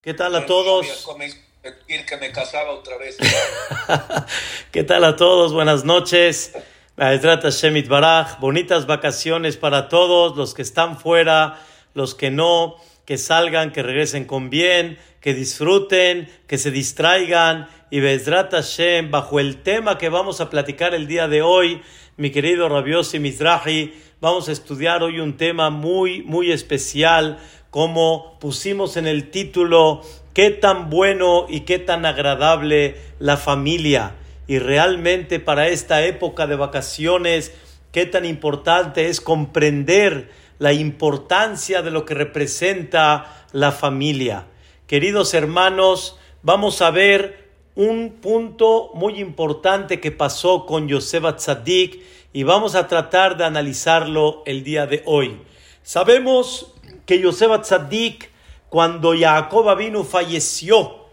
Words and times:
¿Qué 0.00 0.14
tal 0.14 0.36
a 0.36 0.46
todos? 0.46 0.86
que 2.06 2.16
me 2.18 2.30
casaba 2.30 2.70
otra 2.70 2.96
vez. 2.98 3.18
¿Qué 4.70 4.84
tal 4.84 5.02
a 5.02 5.16
todos? 5.16 5.52
Buenas 5.52 5.84
noches. 5.84 6.52
Shemit 6.96 7.88
Baraj. 7.88 8.38
Bonitas 8.38 8.86
vacaciones 8.86 9.56
para 9.56 9.88
todos, 9.88 10.36
los 10.36 10.54
que 10.54 10.62
están 10.62 11.00
fuera, 11.00 11.60
los 11.94 12.14
que 12.14 12.30
no, 12.30 12.76
que 13.06 13.18
salgan, 13.18 13.72
que 13.72 13.82
regresen 13.82 14.24
con 14.24 14.50
bien, 14.50 15.00
que 15.20 15.34
disfruten, 15.34 16.30
que 16.46 16.58
se 16.58 16.70
distraigan. 16.70 17.68
Y 17.90 17.98
Bezrat 17.98 18.52
Hashem, 18.52 19.10
bajo 19.10 19.40
el 19.40 19.64
tema 19.64 19.98
que 19.98 20.10
vamos 20.10 20.40
a 20.40 20.48
platicar 20.48 20.94
el 20.94 21.08
día 21.08 21.26
de 21.26 21.42
hoy, 21.42 21.82
mi 22.16 22.30
querido 22.30 22.68
Rabiosi 22.68 23.18
Mizrahi, 23.18 24.00
vamos 24.20 24.48
a 24.48 24.52
estudiar 24.52 25.02
hoy 25.02 25.18
un 25.18 25.36
tema 25.36 25.70
muy, 25.70 26.22
muy 26.22 26.52
especial 26.52 27.40
como 27.70 28.38
pusimos 28.40 28.96
en 28.96 29.06
el 29.06 29.30
título, 29.30 30.02
qué 30.34 30.50
tan 30.50 30.90
bueno 30.90 31.46
y 31.48 31.60
qué 31.60 31.78
tan 31.78 32.06
agradable 32.06 32.96
la 33.18 33.36
familia. 33.36 34.14
Y 34.46 34.58
realmente 34.58 35.40
para 35.40 35.68
esta 35.68 36.04
época 36.04 36.46
de 36.46 36.56
vacaciones, 36.56 37.52
qué 37.92 38.06
tan 38.06 38.24
importante 38.24 39.08
es 39.08 39.20
comprender 39.20 40.30
la 40.58 40.72
importancia 40.72 41.82
de 41.82 41.90
lo 41.90 42.04
que 42.04 42.14
representa 42.14 43.44
la 43.52 43.72
familia. 43.72 44.46
Queridos 44.86 45.34
hermanos, 45.34 46.18
vamos 46.42 46.80
a 46.82 46.90
ver 46.90 47.48
un 47.74 48.16
punto 48.20 48.90
muy 48.94 49.20
importante 49.20 50.00
que 50.00 50.10
pasó 50.10 50.66
con 50.66 50.88
Yosef 50.88 51.36
Tzadik 51.36 52.02
y 52.32 52.42
vamos 52.42 52.74
a 52.74 52.88
tratar 52.88 53.36
de 53.36 53.44
analizarlo 53.44 54.42
el 54.46 54.64
día 54.64 54.86
de 54.86 55.02
hoy. 55.06 55.36
Sabemos 55.82 56.74
que 57.08 57.18
Yosef 57.20 57.62
Tzadik, 57.62 58.30
cuando 58.68 59.14
Jacob 59.18 59.66
falleció, 60.04 61.06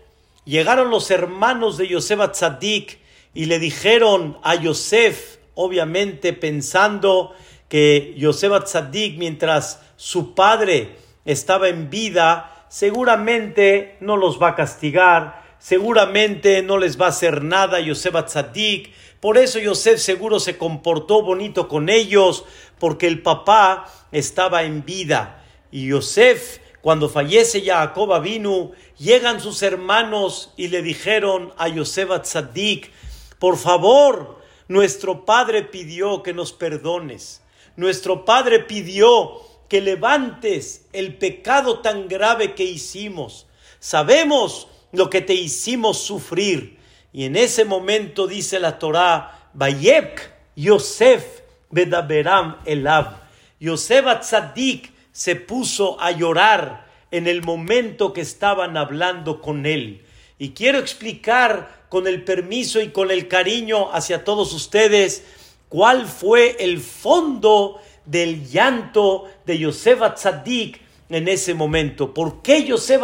llegaron 0.43 0.89
los 0.89 1.09
hermanos 1.09 1.77
de 1.77 1.87
Yosef 1.87 2.31
Tzadik 2.33 2.99
y 3.33 3.45
le 3.45 3.59
dijeron 3.59 4.37
a 4.43 4.55
Yosef, 4.55 5.37
obviamente 5.53 6.33
pensando 6.33 7.33
que 7.69 8.13
Yosef 8.17 8.65
Tzadik, 8.65 9.17
mientras 9.17 9.81
su 9.95 10.35
padre 10.35 10.97
estaba 11.23 11.69
en 11.69 11.89
vida, 11.89 12.65
seguramente 12.67 13.95
no 14.01 14.17
los 14.17 14.37
va 14.37 14.49
a 14.49 14.55
castigar, 14.55 15.55
seguramente 15.59 16.61
no 16.61 16.77
les 16.77 16.99
va 16.99 17.05
a 17.05 17.09
hacer 17.09 17.41
nada 17.41 17.79
Yosef 17.79 18.15
Tzadik. 18.25 18.91
Por 19.21 19.37
eso 19.37 19.59
Yosef 19.59 20.01
seguro 20.01 20.41
se 20.41 20.57
comportó 20.57 21.21
bonito 21.21 21.69
con 21.69 21.87
ellos, 21.87 22.43
porque 22.79 23.07
el 23.07 23.21
papá 23.21 23.85
estaba 24.11 24.63
en 24.63 24.83
vida. 24.83 25.41
Y 25.71 25.87
Yosef, 25.87 26.59
cuando 26.81 27.09
fallece 27.09 27.61
Jacob 27.65 28.21
vino, 28.21 28.71
llegan 28.97 29.41
sus 29.41 29.61
hermanos 29.63 30.53
y 30.55 30.67
le 30.67 30.81
dijeron 30.81 31.53
a 31.57 31.67
Yosef 31.67 32.09
Tzadik, 32.21 32.91
por 33.39 33.57
favor, 33.57 34.39
nuestro 34.67 35.25
padre 35.25 35.63
pidió 35.63 36.23
que 36.23 36.33
nos 36.33 36.53
perdones. 36.53 37.41
Nuestro 37.75 38.25
padre 38.25 38.59
pidió 38.59 39.41
que 39.67 39.81
levantes 39.81 40.85
el 40.93 41.17
pecado 41.17 41.79
tan 41.79 42.07
grave 42.07 42.53
que 42.53 42.63
hicimos. 42.63 43.47
Sabemos 43.79 44.67
lo 44.91 45.09
que 45.09 45.21
te 45.21 45.33
hicimos 45.33 45.99
sufrir. 45.99 46.79
Y 47.11 47.25
en 47.25 47.35
ese 47.35 47.65
momento 47.65 48.27
dice 48.27 48.59
la 48.59 48.79
Torá, 48.79 49.49
Bayek 49.53 50.31
Yosef 50.55 51.41
Bedaberam 51.69 52.57
Elav. 52.65 53.17
Yosef 53.59 54.05
Tzadik 54.21 54.91
se 55.15 55.37
puso 55.37 55.97
a 56.01 56.11
llorar 56.11 56.91
en 57.09 57.27
el 57.27 57.41
momento 57.41 58.11
que 58.11 58.19
estaban 58.19 58.75
hablando 58.75 59.41
con 59.41 59.65
él. 59.65 60.03
Y 60.37 60.49
quiero 60.49 60.77
explicar 60.77 61.85
con 61.87 62.05
el 62.05 62.25
permiso 62.25 62.81
y 62.81 62.89
con 62.89 63.11
el 63.11 63.29
cariño 63.29 63.93
hacia 63.93 64.25
todos 64.25 64.51
ustedes 64.51 65.23
cuál 65.69 66.05
fue 66.05 66.57
el 66.59 66.81
fondo 66.81 67.79
del 68.03 68.45
llanto 68.45 69.23
de 69.45 69.57
Yosef 69.57 70.01
Tzadik 70.15 70.81
en 71.07 71.29
ese 71.29 71.53
momento. 71.53 72.13
¿Por 72.13 72.41
qué 72.41 72.65
Yosef 72.65 73.01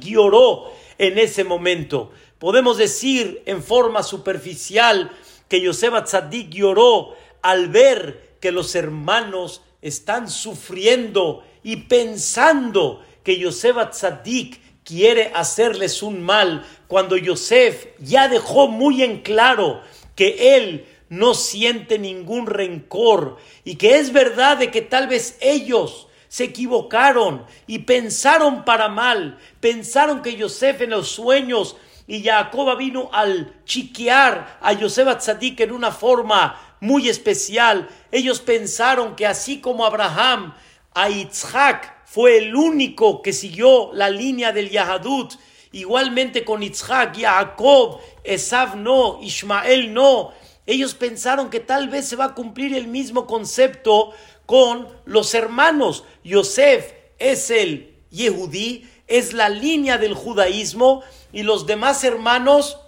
lloró 0.00 0.72
en 0.98 1.18
ese 1.20 1.44
momento? 1.44 2.10
Podemos 2.40 2.78
decir 2.78 3.44
en 3.46 3.62
forma 3.62 4.02
superficial 4.02 5.12
que 5.48 5.60
Yosef 5.60 6.02
Tzadik 6.02 6.50
lloró 6.50 7.14
al 7.42 7.68
ver 7.68 8.38
que 8.40 8.50
los 8.50 8.74
hermanos 8.74 9.62
están 9.84 10.30
sufriendo 10.30 11.44
y 11.62 11.76
pensando 11.76 13.04
que 13.22 13.38
Yosef 13.38 13.76
Tzadik 13.90 14.58
quiere 14.82 15.30
hacerles 15.34 16.02
un 16.02 16.22
mal, 16.22 16.66
cuando 16.88 17.18
Yosef 17.18 17.88
ya 17.98 18.28
dejó 18.28 18.66
muy 18.66 19.02
en 19.02 19.20
claro 19.20 19.82
que 20.16 20.56
él 20.56 20.86
no 21.10 21.34
siente 21.34 21.98
ningún 21.98 22.46
rencor 22.46 23.36
y 23.62 23.76
que 23.76 23.98
es 23.98 24.12
verdad 24.12 24.56
de 24.56 24.70
que 24.70 24.80
tal 24.80 25.06
vez 25.06 25.36
ellos 25.40 26.08
se 26.28 26.44
equivocaron 26.44 27.44
y 27.66 27.80
pensaron 27.80 28.64
para 28.64 28.88
mal, 28.88 29.38
pensaron 29.60 30.22
que 30.22 30.36
Yosef 30.36 30.80
en 30.80 30.90
los 30.90 31.10
sueños 31.10 31.76
y 32.06 32.22
Jacob 32.22 32.76
vino 32.78 33.10
al 33.12 33.54
chiquear 33.66 34.58
a 34.62 34.72
Yosef 34.72 35.18
Tzadik 35.18 35.60
en 35.60 35.72
una 35.72 35.92
forma 35.92 36.73
muy 36.84 37.08
especial. 37.08 37.88
Ellos 38.12 38.40
pensaron 38.40 39.16
que 39.16 39.26
así 39.26 39.60
como 39.60 39.86
Abraham 39.86 40.54
a 40.92 41.08
Yitzhak 41.08 42.06
fue 42.06 42.36
el 42.36 42.54
único 42.54 43.22
que 43.22 43.32
siguió 43.32 43.90
la 43.94 44.10
línea 44.10 44.52
del 44.52 44.70
Yahadut, 44.70 45.32
igualmente 45.72 46.44
con 46.44 46.60
Yitzhak, 46.60 47.18
Jacob, 47.18 48.00
Esav 48.22 48.76
no, 48.76 49.18
Ismael 49.22 49.94
no. 49.94 50.32
Ellos 50.66 50.94
pensaron 50.94 51.48
que 51.48 51.60
tal 51.60 51.88
vez 51.88 52.06
se 52.06 52.16
va 52.16 52.26
a 52.26 52.34
cumplir 52.34 52.74
el 52.74 52.86
mismo 52.86 53.26
concepto 53.26 54.12
con 54.44 54.86
los 55.06 55.34
hermanos. 55.34 56.04
Yosef 56.22 56.92
es 57.18 57.50
el 57.50 57.96
Yehudí, 58.10 58.86
es 59.06 59.32
la 59.32 59.48
línea 59.48 59.96
del 59.96 60.14
judaísmo 60.14 61.02
y 61.32 61.42
los 61.42 61.66
demás 61.66 62.04
hermanos 62.04 62.78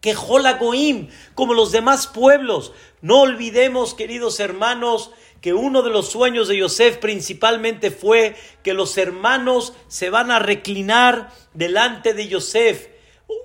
que 0.00 0.14
Goim, 0.14 1.08
como 1.34 1.52
los 1.54 1.72
demás 1.72 2.06
pueblos. 2.06 2.72
No 3.02 3.20
olvidemos, 3.20 3.94
queridos 3.94 4.40
hermanos, 4.40 5.10
que 5.40 5.52
uno 5.52 5.82
de 5.82 5.90
los 5.90 6.08
sueños 6.10 6.48
de 6.48 6.56
Yosef 6.56 6.96
principalmente 6.96 7.90
fue 7.90 8.36
que 8.62 8.74
los 8.74 8.96
hermanos 8.96 9.74
se 9.86 10.10
van 10.10 10.30
a 10.30 10.38
reclinar 10.38 11.30
delante 11.52 12.14
de 12.14 12.28
Yosef. 12.28 12.88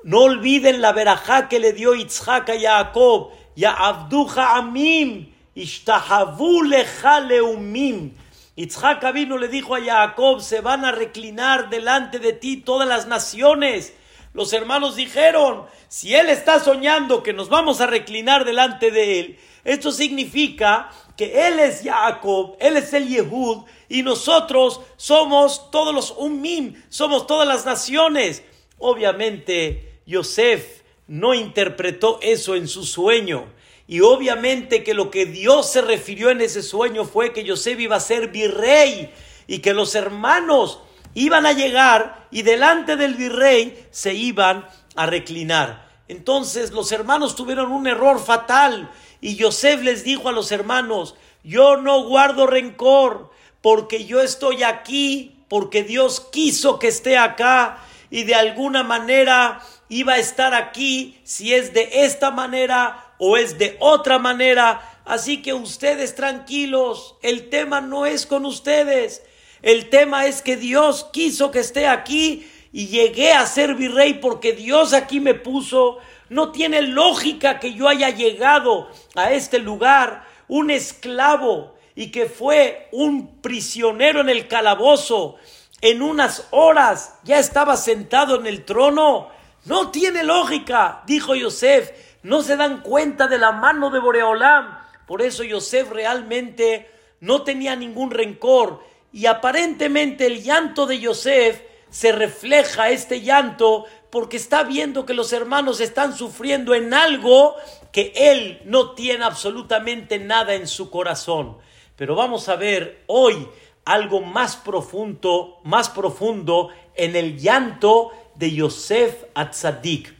No 0.04 0.22
olviden 0.22 0.82
la 0.82 0.94
verajá 0.94 1.50
que 1.50 1.60
le 1.60 1.74
dio 1.74 1.94
Yitzhak 1.94 2.50
a 2.50 2.60
Jacob, 2.60 3.32
ya 3.56 3.72
abduja 3.74 4.56
amim, 4.56 5.34
ishtahavu 5.54 6.64
lecha 6.64 7.20
leumim. 7.20 8.14
Yitzhak 8.56 9.14
vino 9.14 9.38
le 9.38 9.48
dijo 9.48 9.76
a 9.76 9.82
Jacob, 9.82 10.42
se 10.42 10.62
van 10.62 10.86
a 10.86 10.92
reclinar 10.92 11.70
delante 11.70 12.20
de 12.20 12.34
ti 12.34 12.58
todas 12.58 12.88
las 12.88 13.08
naciones. 13.08 13.94
Los 14.34 14.54
hermanos 14.54 14.96
dijeron, 14.96 15.66
si 15.90 16.16
él 16.16 16.30
está 16.30 16.60
soñando 16.60 17.22
que 17.22 17.34
nos 17.34 17.50
vamos 17.50 17.82
a 17.82 17.88
reclinar 17.88 18.46
delante 18.46 18.90
de 18.90 19.20
él, 19.20 19.40
esto 19.66 19.92
significa 19.92 20.90
que 21.18 21.48
él 21.48 21.60
es 21.60 21.82
Jacob, 21.84 22.56
él 22.60 22.78
es 22.78 22.94
el 22.94 23.08
Yehud, 23.08 23.66
y 23.90 24.04
nosotros 24.04 24.82
somos 24.96 25.70
todos 25.70 25.94
los 25.94 26.12
Ummim, 26.18 26.82
somos 26.90 27.28
todas 27.28 27.48
las 27.48 27.66
naciones. 27.66 28.42
Obviamente, 28.78 30.00
Yosef 30.06 30.82
no 31.08 31.34
interpretó 31.34 32.20
eso 32.22 32.56
en 32.56 32.70
su 32.70 32.86
sueño. 32.86 33.46
Y 33.86 34.00
obviamente 34.00 34.84
que 34.84 34.94
lo 34.94 35.12
que 35.12 35.26
Dios 35.26 35.70
se 35.70 35.82
refirió 35.82 36.30
en 36.30 36.40
ese 36.40 36.64
sueño 36.64 37.04
fue 37.04 37.34
que 37.34 37.44
Yosef 37.44 37.78
iba 37.82 37.98
a 37.98 38.00
ser 38.00 38.30
virrey 38.30 39.12
y 39.48 39.60
que 39.60 39.74
los 39.74 39.96
hermanos 39.96 40.80
iban 41.14 41.46
a 41.46 41.54
llegar 41.54 42.28
y 42.32 42.44
delante 42.44 42.96
del 42.96 43.16
virrey 43.16 43.88
se 43.92 44.14
iban 44.14 44.68
a 44.96 45.06
reclinar. 45.06 45.90
Entonces 46.08 46.72
los 46.72 46.92
hermanos 46.92 47.36
tuvieron 47.36 47.72
un 47.72 47.88
error 47.88 48.24
fatal 48.24 48.92
y 49.22 49.36
Yosef 49.36 49.82
les 49.82 50.04
dijo 50.04 50.30
a 50.30 50.34
los 50.34 50.52
hermanos, 50.52 51.16
yo 51.44 51.78
no 51.78 52.04
guardo 52.04 52.48
rencor 52.48 53.32
porque 53.62 54.06
yo 54.06 54.22
estoy 54.22 54.64
aquí, 54.64 55.38
porque 55.48 55.84
Dios 55.84 56.20
quiso 56.32 56.80
que 56.80 56.88
esté 56.88 57.18
acá 57.18 57.78
y 58.10 58.24
de 58.24 58.36
alguna 58.36 58.84
manera 58.84 59.62
iba 59.90 60.14
a 60.14 60.20
estar 60.20 60.54
aquí 60.54 61.20
si 61.24 61.54
es 61.54 61.74
de 61.74 61.90
esta 62.06 62.32
manera 62.32 63.14
o 63.18 63.38
es 63.38 63.58
de 63.58 63.78
otra 63.80 64.20
manera. 64.20 64.82
Así 65.06 65.42
que 65.42 65.54
ustedes 65.54 66.16
tranquilos, 66.16 67.16
el 67.22 67.50
tema 67.50 67.82
no 67.82 68.06
es 68.06 68.26
con 68.26 68.46
ustedes, 68.46 69.24
el 69.62 69.90
tema 69.90 70.26
es 70.26 70.42
que 70.42 70.58
Dios 70.58 71.08
quiso 71.12 71.52
que 71.52 71.60
esté 71.60 71.88
aquí 71.88 72.50
y 72.72 72.88
llegué 72.88 73.34
a 73.34 73.46
ser 73.46 73.76
virrey 73.76 74.16
porque 74.16 74.54
Dios 74.54 74.94
aquí 74.94 75.20
me 75.20 75.34
puso. 75.34 76.00
No 76.30 76.52
tiene 76.52 76.82
lógica 76.82 77.60
que 77.60 77.74
yo 77.74 77.88
haya 77.88 78.10
llegado 78.10 78.90
a 79.16 79.32
este 79.32 79.60
lugar 79.60 80.26
un 80.48 80.72
esclavo 80.72 81.76
y 81.96 82.12
que 82.12 82.26
fue 82.26 82.88
un 82.92 83.42
prisionero 83.42 84.22
en 84.22 84.30
el 84.30 84.48
calabozo 84.48 85.38
en 85.82 86.04
unas 86.04 86.48
horas 86.52 87.16
ya 87.24 87.40
estaba 87.40 87.76
sentado 87.76 88.40
en 88.40 88.46
el 88.46 88.64
trono. 88.66 89.30
No 89.66 89.90
tiene 89.90 90.24
lógica, 90.24 91.02
dijo 91.06 91.36
Yosef. 91.36 91.92
No 92.24 92.44
se 92.44 92.56
dan 92.56 92.82
cuenta 92.82 93.28
de 93.28 93.40
la 93.40 93.52
mano 93.52 93.90
de 93.90 94.00
Boreolam. 94.00 94.78
Por 95.08 95.24
eso 95.24 95.44
Yosef 95.44 95.90
realmente 95.92 96.90
no 97.20 97.42
tenía 97.42 97.76
ningún 97.76 98.12
rencor. 98.12 98.84
Y 99.14 99.26
aparentemente 99.26 100.26
el 100.26 100.44
llanto 100.44 100.86
de 100.86 101.00
Yosef 101.00 101.62
se 101.90 102.12
refleja 102.12 102.90
este 102.90 103.22
llanto 103.22 103.86
porque 104.10 104.38
está 104.38 104.64
viendo 104.64 105.06
que 105.06 105.14
los 105.14 105.34
hermanos 105.34 105.80
están 105.80 106.16
sufriendo 106.16 106.74
en 106.74 106.94
algo 106.94 107.56
que 107.92 108.14
él 108.16 108.62
no 108.66 108.92
tiene 108.92 109.24
absolutamente 109.24 110.20
nada 110.20 110.54
en 110.54 110.68
su 110.68 110.90
corazón. 110.90 111.58
Pero 111.96 112.16
vamos 112.16 112.50
a 112.50 112.56
ver 112.56 113.04
hoy 113.08 113.48
algo 113.86 114.22
más 114.22 114.56
profundo, 114.56 115.60
más 115.64 115.90
profundo 115.90 116.70
en 116.96 117.16
el 117.16 117.40
llanto 117.40 118.12
de 118.36 118.52
Yosef 118.54 119.26
Atzadik. 119.34 120.14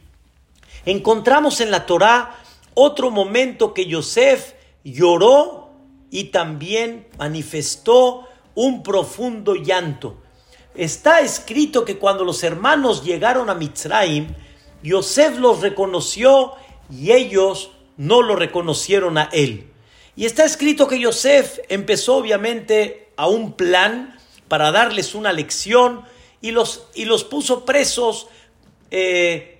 Encontramos 0.84 1.60
en 1.60 1.70
la 1.70 1.86
Torá 1.86 2.36
otro 2.74 3.10
momento 3.10 3.72
que 3.74 3.86
Yosef 3.86 4.54
lloró 4.84 5.70
y 6.10 6.24
también 6.24 7.06
manifestó 7.18 8.28
un 8.54 8.82
profundo 8.82 9.54
llanto. 9.54 10.16
Está 10.74 11.20
escrito 11.20 11.84
que 11.84 11.98
cuando 11.98 12.24
los 12.24 12.42
hermanos 12.42 13.04
llegaron 13.04 13.50
a 13.50 13.54
Mitzrayim, 13.54 14.34
Yosef 14.82 15.38
los 15.38 15.60
reconoció 15.60 16.52
y 16.90 17.12
ellos 17.12 17.70
no 17.96 18.22
lo 18.22 18.36
reconocieron 18.36 19.18
a 19.18 19.28
él. 19.32 19.68
Y 20.16 20.26
está 20.26 20.44
escrito 20.44 20.88
que 20.88 20.98
Yosef 20.98 21.58
empezó 21.68 22.16
obviamente 22.16 23.10
a 23.16 23.28
un 23.28 23.52
plan 23.52 24.18
para 24.48 24.70
darles 24.70 25.14
una 25.14 25.32
lección 25.32 26.02
y 26.40 26.50
los, 26.50 26.86
y 26.94 27.04
los 27.04 27.24
puso 27.24 27.64
presos 27.64 28.28
eh, 28.90 29.58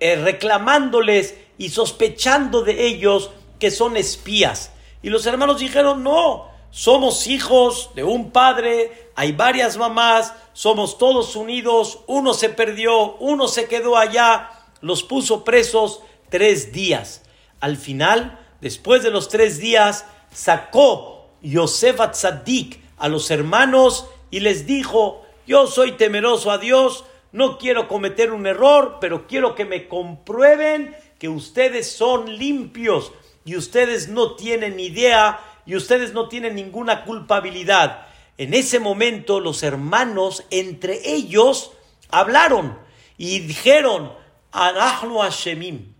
eh, 0.00 0.16
reclamándoles 0.16 1.34
y 1.56 1.70
sospechando 1.70 2.62
de 2.62 2.86
ellos 2.86 3.30
que 3.58 3.70
son 3.70 3.96
espías. 3.96 4.72
Y 5.02 5.08
los 5.08 5.24
hermanos 5.24 5.60
dijeron, 5.60 6.02
no, 6.02 6.50
somos 6.76 7.26
hijos 7.26 7.88
de 7.94 8.04
un 8.04 8.32
padre, 8.32 9.08
hay 9.14 9.32
varias 9.32 9.78
mamás, 9.78 10.34
somos 10.52 10.98
todos 10.98 11.34
unidos, 11.34 12.00
uno 12.06 12.34
se 12.34 12.50
perdió, 12.50 13.14
uno 13.14 13.48
se 13.48 13.64
quedó 13.66 13.96
allá, 13.96 14.50
los 14.82 15.02
puso 15.02 15.42
presos 15.42 16.02
tres 16.28 16.72
días. 16.72 17.22
Al 17.60 17.78
final, 17.78 18.38
después 18.60 19.02
de 19.02 19.10
los 19.10 19.30
tres 19.30 19.58
días, 19.58 20.04
sacó 20.30 21.30
Yosef 21.40 21.98
Atzadik 21.98 22.82
a 22.98 23.08
los 23.08 23.30
hermanos 23.30 24.06
y 24.30 24.40
les 24.40 24.66
dijo, 24.66 25.24
yo 25.46 25.68
soy 25.68 25.92
temeroso 25.92 26.50
a 26.50 26.58
Dios, 26.58 27.06
no 27.32 27.56
quiero 27.56 27.88
cometer 27.88 28.32
un 28.32 28.46
error, 28.46 28.98
pero 29.00 29.26
quiero 29.26 29.54
que 29.54 29.64
me 29.64 29.88
comprueben 29.88 30.94
que 31.18 31.30
ustedes 31.30 31.90
son 31.90 32.36
limpios 32.36 33.12
y 33.46 33.56
ustedes 33.56 34.08
no 34.08 34.36
tienen 34.36 34.78
idea 34.78 35.40
y 35.66 35.76
ustedes 35.76 36.14
no 36.14 36.28
tienen 36.28 36.54
ninguna 36.54 37.04
culpabilidad. 37.04 38.06
En 38.38 38.54
ese 38.54 38.78
momento 38.78 39.40
los 39.40 39.62
hermanos 39.62 40.44
entre 40.50 41.10
ellos 41.12 41.72
hablaron 42.10 42.78
y 43.18 43.40
dijeron, 43.40 44.12
Anahnu 44.52 45.18
Hashemim, 45.20 45.92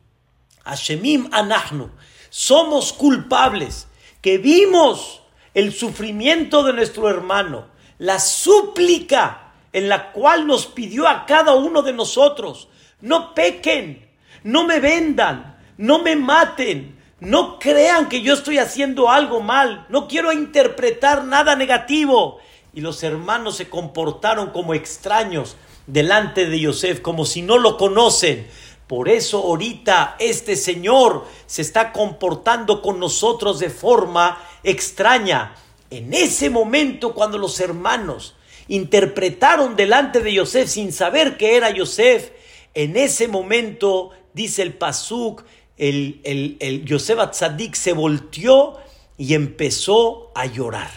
Hashemim 0.65 1.29
Anahnu, 1.33 1.91
somos 2.31 2.93
culpables, 2.93 3.89
que 4.23 4.39
vimos 4.39 5.23
el 5.55 5.73
sufrimiento 5.73 6.63
de 6.63 6.73
nuestro 6.73 7.09
hermano, 7.09 7.67
la 7.99 8.19
súplica 8.19 9.53
en 9.73 9.89
la 9.89 10.13
cual 10.13 10.47
nos 10.47 10.67
pidió 10.67 11.09
a 11.09 11.27
cada 11.27 11.55
uno 11.55 11.83
de 11.83 11.93
nosotros, 11.93 12.69
no 13.01 13.35
pequen, 13.35 14.09
no 14.43 14.65
me 14.65 14.81
vendan, 14.81 15.59
no 15.77 16.03
me 16.03 16.17
maten, 16.17 16.96
no 17.21 17.59
crean 17.59 18.09
que 18.09 18.23
yo 18.23 18.35
estoy 18.35 18.59
haciendo 18.59 19.11
algo 19.11 19.41
mal, 19.41 19.87
no 19.89 20.07
quiero 20.07 20.33
interpretar 20.33 21.25
nada 21.25 21.57
negativo. 21.57 22.39
Y 22.75 22.83
los 22.83 23.03
hermanos 23.03 23.57
se 23.57 23.71
comportaron 23.71 24.51
como 24.51 24.75
extraños 24.75 25.57
delante 25.87 26.47
de 26.47 26.61
Yosef, 26.61 27.01
como 27.01 27.25
si 27.25 27.41
no 27.41 27.57
lo 27.57 27.79
conocen. 27.79 28.47
Por 28.87 29.09
eso 29.09 29.39
ahorita 29.39 30.17
este 30.19 30.57
Señor 30.57 31.25
se 31.47 31.63
está 31.63 31.93
comportando 31.93 32.83
con 32.83 33.01
nosotros 33.01 33.59
de 33.59 33.71
forma 33.71 34.39
extraña. 34.63 35.55
En 35.91 36.13
ese 36.13 36.51
momento 36.51 37.15
cuando 37.15 37.39
los 37.39 37.59
hermanos 37.61 38.35
interpretaron 38.69 39.75
delante 39.75 40.21
de 40.21 40.35
Yosef 40.35 40.69
sin 40.69 40.93
saber 40.93 41.37
que 41.37 41.57
era 41.57 41.71
Yosef, 41.71 42.31
en 42.75 42.97
ese 42.97 43.27
momento, 43.27 44.11
dice 44.35 44.61
el 44.61 44.75
Pasuk, 44.75 45.45
el, 45.77 46.21
el, 46.25 46.57
el 46.61 46.85
Yosef 46.85 47.19
Atzadik 47.19 47.75
se 47.75 47.93
volteó 47.93 48.79
y 49.19 49.35
empezó 49.35 50.33
a 50.35 50.47
llorar. 50.47 50.91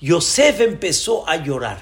Yosef 0.00 0.60
empezó 0.60 1.28
a 1.28 1.36
llorar. 1.36 1.78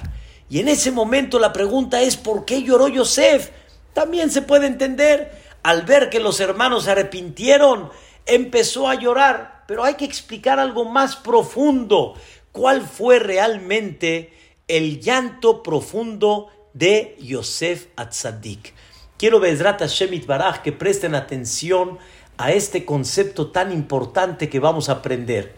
Y 0.49 0.59
en 0.61 0.69
ese 0.69 0.91
momento 0.91 1.39
la 1.39 1.53
pregunta 1.53 2.03
es, 2.03 2.17
¿por 2.17 2.45
qué 2.45 2.63
lloró 2.63 2.89
Yosef? 2.89 3.51
También 3.93 4.31
se 4.31 4.43
puede 4.43 4.67
entender, 4.67 5.33
al 5.63 5.83
ver 5.83 6.11
que 6.11 6.21
los 6.21 6.41
hermanos 6.41 6.85
se 6.85 6.91
arrepintieron, 6.91 7.91
empezó 8.27 8.89
a 8.89 8.95
llorar 8.95 9.61
pero 9.71 9.85
hay 9.85 9.95
que 9.95 10.05
explicar 10.05 10.59
algo 10.59 10.85
más 10.85 11.15
profundo. 11.15 12.15
¿Cuál 12.51 12.83
fue 12.83 13.21
realmente 13.21 14.33
el 14.67 15.01
llanto 15.01 15.63
profundo 15.63 16.49
de 16.75 17.17
Yosef 17.21 17.87
Atzadik? 17.95 18.75
Quiero, 19.17 19.39
Bezrat 19.39 19.79
Hashem 19.79 20.27
Baraj, 20.27 20.63
que 20.63 20.73
presten 20.73 21.15
atención 21.15 22.01
a 22.43 22.53
este 22.53 22.85
concepto 22.85 23.49
tan 23.49 23.71
importante 23.71 24.49
que 24.49 24.61
vamos 24.61 24.89
a 24.89 24.93
aprender. 24.93 25.55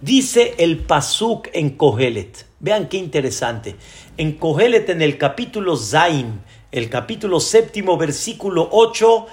Dice 0.00 0.54
el 0.58 0.78
Pasuk 0.78 1.48
en 1.52 1.70
Kohelet. 1.76 2.46
Vean 2.58 2.88
qué 2.88 2.96
interesante. 2.96 3.76
En 4.16 4.32
Kohelet, 4.32 4.88
en 4.90 5.00
el 5.00 5.16
capítulo 5.16 5.76
Zain, 5.76 6.40
el 6.72 6.90
capítulo 6.90 7.38
séptimo, 7.38 7.96
versículo 7.96 8.68
8, 8.72 9.26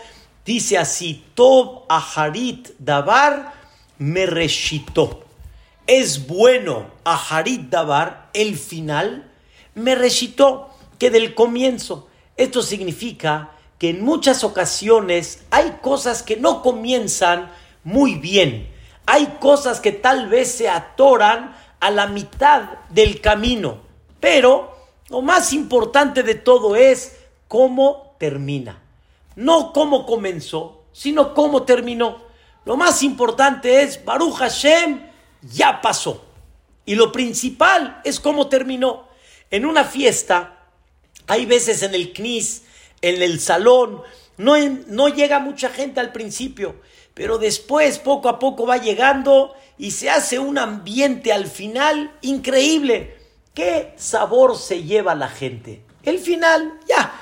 dice 0.46 0.78
así: 0.78 1.24
Tob 1.34 1.86
Aharit 1.90 2.70
Dabar 2.78 3.54
me 3.98 4.28
rechitó. 4.28 5.24
Es 5.88 6.28
bueno 6.28 6.86
a 7.04 7.16
Harit 7.16 7.70
Dabar, 7.70 8.30
el 8.34 8.56
final, 8.56 9.30
me 9.74 9.96
recitó 9.96 10.70
que 11.00 11.10
del 11.10 11.34
comienzo. 11.34 12.08
Esto 12.38 12.62
significa 12.62 13.52
que 13.82 13.90
en 13.90 14.04
muchas 14.04 14.44
ocasiones 14.44 15.40
hay 15.50 15.80
cosas 15.82 16.22
que 16.22 16.38
no 16.38 16.62
comienzan 16.62 17.52
muy 17.84 18.14
bien. 18.14 18.72
Hay 19.08 19.38
cosas 19.40 19.80
que 19.80 19.92
tal 19.92 20.30
vez 20.30 20.52
se 20.52 20.70
atoran 20.70 21.56
a 21.80 21.90
la 21.90 22.06
mitad 22.06 22.78
del 22.90 23.22
camino. 23.22 23.80
Pero 24.20 24.72
lo 25.10 25.24
más 25.24 25.52
importante 25.52 26.22
de 26.22 26.36
todo 26.36 26.76
es 26.76 27.18
cómo 27.48 28.16
termina. 28.20 28.80
No 29.36 29.74
cómo 29.74 30.06
comenzó, 30.06 30.84
sino 30.92 31.34
cómo 31.34 31.64
terminó. 31.64 32.22
Lo 32.66 32.78
más 32.78 33.02
importante 33.02 33.82
es, 33.82 34.06
Baruch 34.06 34.36
Hashem, 34.36 35.10
ya 35.42 35.82
pasó. 35.82 36.24
Y 36.86 36.94
lo 36.94 37.12
principal 37.12 38.00
es 38.04 38.20
cómo 38.20 38.48
terminó. 38.48 39.08
En 39.50 39.66
una 39.66 39.86
fiesta, 39.86 40.68
hay 41.26 41.48
veces 41.48 41.82
en 41.82 41.96
el 41.96 42.14
CNIS, 42.14 42.66
en 43.02 43.22
el 43.22 43.40
salón, 43.40 44.02
no, 44.38 44.56
no 44.88 45.08
llega 45.08 45.40
mucha 45.40 45.70
gente 45.70 46.00
al 46.00 46.12
principio, 46.12 46.76
pero 47.14 47.38
después 47.38 48.00
poco 48.00 48.30
a 48.30 48.40
poco 48.40 48.66
va 48.66 48.78
llegando 48.78 49.54
y 49.78 49.92
se 49.92 50.10
hace 50.10 50.40
un 50.40 50.58
ambiente 50.58 51.34
al 51.34 51.48
final 51.48 52.12
increíble. 52.22 53.18
¿Qué 53.54 53.94
sabor 53.98 54.58
se 54.58 54.84
lleva 54.84 55.14
la 55.16 55.28
gente? 55.28 55.84
El 56.04 56.20
final, 56.20 56.80
ya. 56.88 57.14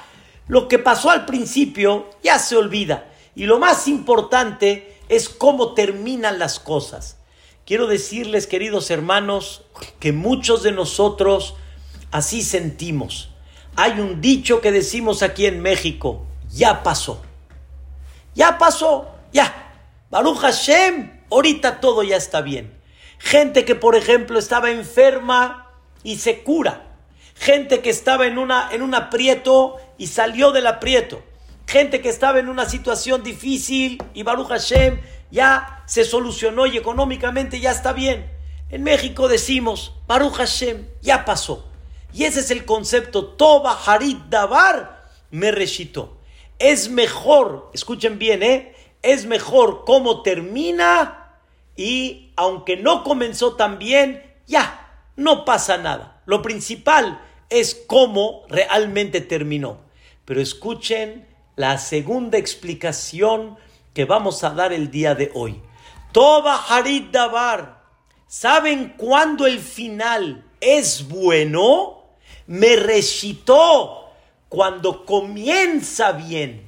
Lo 0.48 0.68
que 0.68 0.80
pasó 0.80 1.10
al 1.10 1.26
principio 1.26 2.10
ya 2.24 2.40
se 2.40 2.56
olvida. 2.56 3.12
Y 3.36 3.46
lo 3.46 3.60
más 3.60 3.88
importante 3.88 4.98
es 5.10 5.30
cómo 5.30 5.74
terminan 5.74 6.40
las 6.40 6.60
cosas. 6.60 7.18
Quiero 7.66 7.88
decirles, 7.88 8.48
queridos 8.48 8.90
hermanos, 8.90 9.64
que 10.00 10.12
muchos 10.12 10.64
de 10.64 10.72
nosotros 10.72 11.56
así 12.12 12.42
sentimos. 12.42 13.30
Hay 13.76 14.00
un 14.00 14.22
dicho 14.22 14.62
que 14.62 14.72
decimos 14.72 15.24
aquí 15.24 15.46
en 15.46 15.62
México, 15.62 16.26
ya 16.52 16.84
pasó. 16.84 17.22
Ya 18.36 18.58
pasó, 18.58 19.16
ya. 19.32 19.74
Baruch 20.10 20.40
Hashem, 20.40 21.22
ahorita 21.30 21.80
todo 21.80 22.04
ya 22.04 22.18
está 22.18 22.42
bien. 22.42 22.78
Gente 23.18 23.66
que, 23.66 23.76
por 23.76 23.96
ejemplo, 23.96 24.40
estaba 24.40 24.72
enferma 24.72 25.72
y 26.04 26.18
se 26.18 26.44
cura. 26.44 26.86
Gente 27.36 27.82
que 27.82 27.90
estaba 27.90 28.28
en, 28.28 28.38
una, 28.38 28.70
en 28.72 28.82
un 28.82 28.96
aprieto 28.96 29.78
y 29.98 30.08
salió 30.08 30.52
del 30.52 30.68
aprieto 30.68 31.24
gente 31.70 32.02
que 32.02 32.10
estaba 32.10 32.40
en 32.40 32.50
una 32.50 32.68
situación 32.68 33.22
difícil 33.22 34.04
y 34.16 34.24
Baruch 34.24 34.48
Hashem 34.48 35.00
ya 35.30 35.84
se 35.86 36.04
solucionó 36.04 36.66
y 36.66 36.76
económicamente 36.76 37.60
ya 37.60 37.70
está 37.70 37.94
bien. 37.94 38.28
En 38.70 38.82
México 38.82 39.28
decimos, 39.28 39.94
Baruch 40.08 40.34
Hashem, 40.34 40.88
ya 41.02 41.26
pasó. 41.26 41.69
Y 42.14 42.26
ese 42.26 42.40
es 42.40 42.52
el 42.52 42.66
concepto. 42.66 43.26
Toba 43.26 43.78
Harit 43.86 44.18
Dabar 44.30 45.10
me 45.32 45.52
recitó. 45.52 46.18
Es 46.58 46.90
mejor, 46.90 47.70
escuchen 47.74 48.20
bien, 48.20 48.44
¿eh? 48.44 48.76
Es 49.02 49.26
mejor 49.26 49.86
cómo 49.86 50.22
termina 50.24 51.20
y 51.76 52.34
aunque 52.36 52.76
no 52.76 53.06
comenzó 53.06 53.56
tan 53.56 53.80
bien, 53.80 54.22
ya, 54.48 54.90
no 55.16 55.46
pasa 55.46 55.78
nada. 55.78 56.22
Lo 56.26 56.42
principal 56.42 57.22
es 57.50 57.74
cómo 57.88 58.44
realmente 58.50 59.22
terminó. 59.22 59.80
Pero 60.26 60.42
escuchen 60.42 61.26
la 61.56 61.78
segunda 61.78 62.38
explicación 62.38 63.58
que 63.94 64.04
vamos 64.04 64.44
a 64.44 64.50
dar 64.50 64.74
el 64.74 64.92
día 64.92 65.16
de 65.16 65.32
hoy. 65.34 65.62
Toba 66.12 66.56
Harit 66.68 67.12
Dabar. 67.12 67.84
¿Saben 68.28 68.96
cuándo 68.98 69.48
el 69.48 69.60
final 69.60 70.46
es 70.60 71.08
bueno? 71.08 71.99
Me 72.50 72.78
recitó 72.78 74.10
cuando 74.50 75.06
comienza 75.06 76.14
bien. 76.14 76.68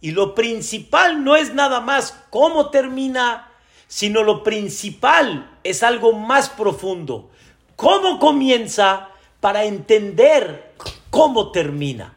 Y 0.00 0.12
lo 0.12 0.32
principal 0.32 1.24
no 1.24 1.34
es 1.34 1.52
nada 1.52 1.80
más 1.80 2.16
cómo 2.30 2.70
termina, 2.70 3.50
sino 3.88 4.22
lo 4.22 4.44
principal 4.44 5.58
es 5.64 5.82
algo 5.82 6.12
más 6.12 6.48
profundo. 6.48 7.30
¿Cómo 7.74 8.20
comienza 8.20 9.08
para 9.40 9.64
entender 9.64 10.72
cómo 11.10 11.50
termina? 11.50 12.14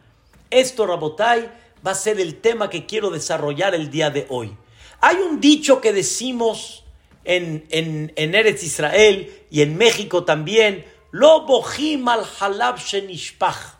Esto, 0.51 0.85
Rabotai, 0.85 1.49
va 1.83 1.91
a 1.91 1.95
ser 1.95 2.19
el 2.19 2.39
tema 2.39 2.69
que 2.69 2.85
quiero 2.85 3.09
desarrollar 3.09 3.73
el 3.73 3.89
día 3.89 4.11
de 4.11 4.27
hoy. 4.29 4.55
Hay 4.99 5.15
un 5.15 5.41
dicho 5.41 5.81
que 5.81 5.91
decimos 5.91 6.83
en, 7.23 7.65
en, 7.71 8.13
en 8.15 8.35
Eretz 8.35 8.61
Israel 8.61 9.33
y 9.49 9.63
en 9.63 9.75
México 9.75 10.23
también, 10.23 10.85
Lo 11.11 11.45
bohim 11.45 12.07
al 12.07 12.25
halab 12.39 12.77
shenishpach. 12.77 13.75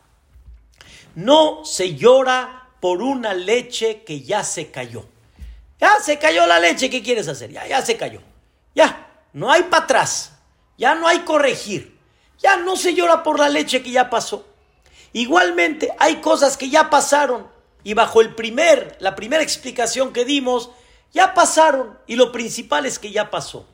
No 1.16 1.66
se 1.66 1.96
llora 1.96 2.70
por 2.80 3.02
una 3.02 3.34
leche 3.34 4.04
que 4.04 4.22
ya 4.22 4.44
se 4.44 4.72
cayó. 4.72 5.06
Ya 5.80 6.00
se 6.00 6.20
cayó 6.20 6.46
la 6.46 6.60
leche, 6.60 6.90
¿qué 6.90 7.02
quieres 7.02 7.28
hacer? 7.28 7.52
Ya, 7.52 7.68
ya 7.68 7.82
se 7.82 7.98
cayó. 7.98 8.22
Ya, 8.76 9.08
no 9.34 9.52
hay 9.52 9.64
para 9.64 9.86
atrás. 9.86 10.34
Ya 10.78 10.96
no 10.96 11.08
hay 11.08 11.20
corregir. 11.20 11.98
Ya 12.40 12.58
no 12.58 12.76
se 12.76 12.94
llora 12.94 13.24
por 13.24 13.40
la 13.40 13.50
leche 13.50 13.82
que 13.82 13.92
ya 13.92 14.10
pasó. 14.10 14.46
Igualmente, 15.14 15.94
hay 16.00 16.18
cosas 16.18 16.58
que 16.58 16.70
ya 16.70 16.90
pasaron 16.90 17.48
y 17.84 17.94
bajo 17.94 18.22
el 18.22 18.36
primer, 18.36 18.96
la 19.00 19.16
primera 19.16 19.44
explicación 19.44 20.14
que 20.14 20.26
dimos, 20.26 20.70
ya 21.14 21.34
pasaron 21.34 21.98
y 22.08 22.16
lo 22.16 22.32
principal 22.32 22.86
es 22.86 23.00
que 23.00 23.12
ya 23.12 23.30
pasó. 23.30 23.68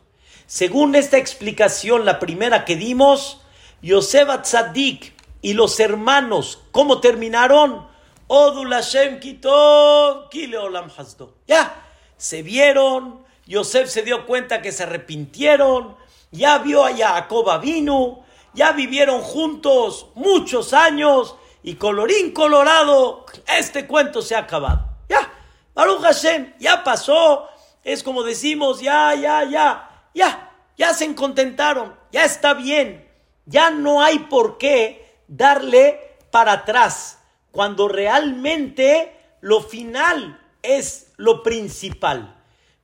Según 0.48 0.96
esta 0.96 1.18
explicación, 1.18 2.06
la 2.06 2.20
primera 2.20 2.66
que 2.66 2.76
dimos, 2.76 3.42
Yosef 3.82 4.42
Tzadik 4.42 5.14
y 5.42 5.54
los 5.54 5.80
hermanos, 5.80 6.64
¿cómo 6.72 7.00
terminaron? 7.00 7.88
Odul 8.28 8.74
Hashem 8.74 9.20
Kito, 9.20 10.30
Olam 10.62 10.90
Hasdo. 10.98 11.36
Ya, 11.48 11.86
se 12.18 12.42
vieron, 12.42 13.24
Yosef 13.46 13.90
se 13.90 14.02
dio 14.02 14.26
cuenta 14.26 14.62
que 14.62 14.72
se 14.72 14.84
arrepintieron, 14.84 15.96
ya 16.32 16.58
vio 16.58 16.84
a 16.84 16.96
Jacob 16.96 17.62
vino, 17.62 18.26
ya 18.54 18.72
vivieron 18.72 19.22
juntos 19.22 20.08
muchos 20.16 20.74
años 20.74 21.36
y 21.64 21.76
colorín 21.76 22.32
colorado, 22.32 23.26
este 23.48 23.88
cuento 23.88 24.22
se 24.22 24.36
ha 24.36 24.40
acabado. 24.40 24.88
Ya, 25.08 25.32
Baruch 25.74 26.02
Hashem, 26.02 26.54
ya 26.60 26.84
pasó, 26.84 27.48
es 27.84 28.04
como 28.04 28.24
decimos, 28.24 28.82
ya, 28.82 29.14
ya, 29.16 29.44
ya, 29.46 30.10
ya, 30.14 30.52
ya 30.78 30.94
se 30.94 31.14
contentaron, 31.16 31.96
ya 32.12 32.26
está 32.26 32.54
bien, 32.54 33.07
ya 33.48 33.72
no 33.72 34.04
hay 34.04 34.20
por 34.20 34.58
qué 34.58 35.18
darle 35.28 36.00
para 36.30 36.52
atrás, 36.52 37.20
cuando 37.52 37.88
realmente 37.88 39.14
lo 39.42 39.62
final 39.62 40.40
es 40.62 41.14
lo 41.18 41.42
principal. 41.42 42.36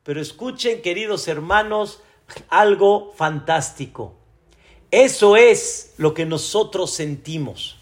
Pero 0.03 0.19
escuchen, 0.19 0.81
queridos 0.81 1.27
hermanos, 1.27 2.01
algo 2.49 3.13
fantástico. 3.15 4.15
Eso 4.89 5.35
es 5.35 5.93
lo 5.97 6.13
que 6.13 6.25
nosotros 6.25 6.91
sentimos. 6.91 7.77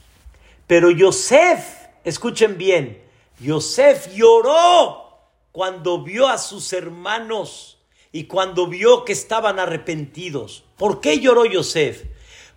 Pero 0.68 0.92
Yosef, 0.92 1.66
escuchen 2.04 2.58
bien, 2.58 3.02
Yosef 3.40 4.14
lloró 4.16 5.20
cuando 5.52 6.04
vio 6.04 6.28
a 6.28 6.38
sus 6.38 6.74
hermanos 6.74 7.78
y 8.12 8.26
cuando 8.26 8.68
vio 8.68 9.06
que 9.06 9.14
estaban 9.14 9.60
arrepentidos. 9.60 10.64
¿Por 10.78 11.02
qué 11.02 11.20
lloró 11.20 11.46
Yosef? 11.46 12.06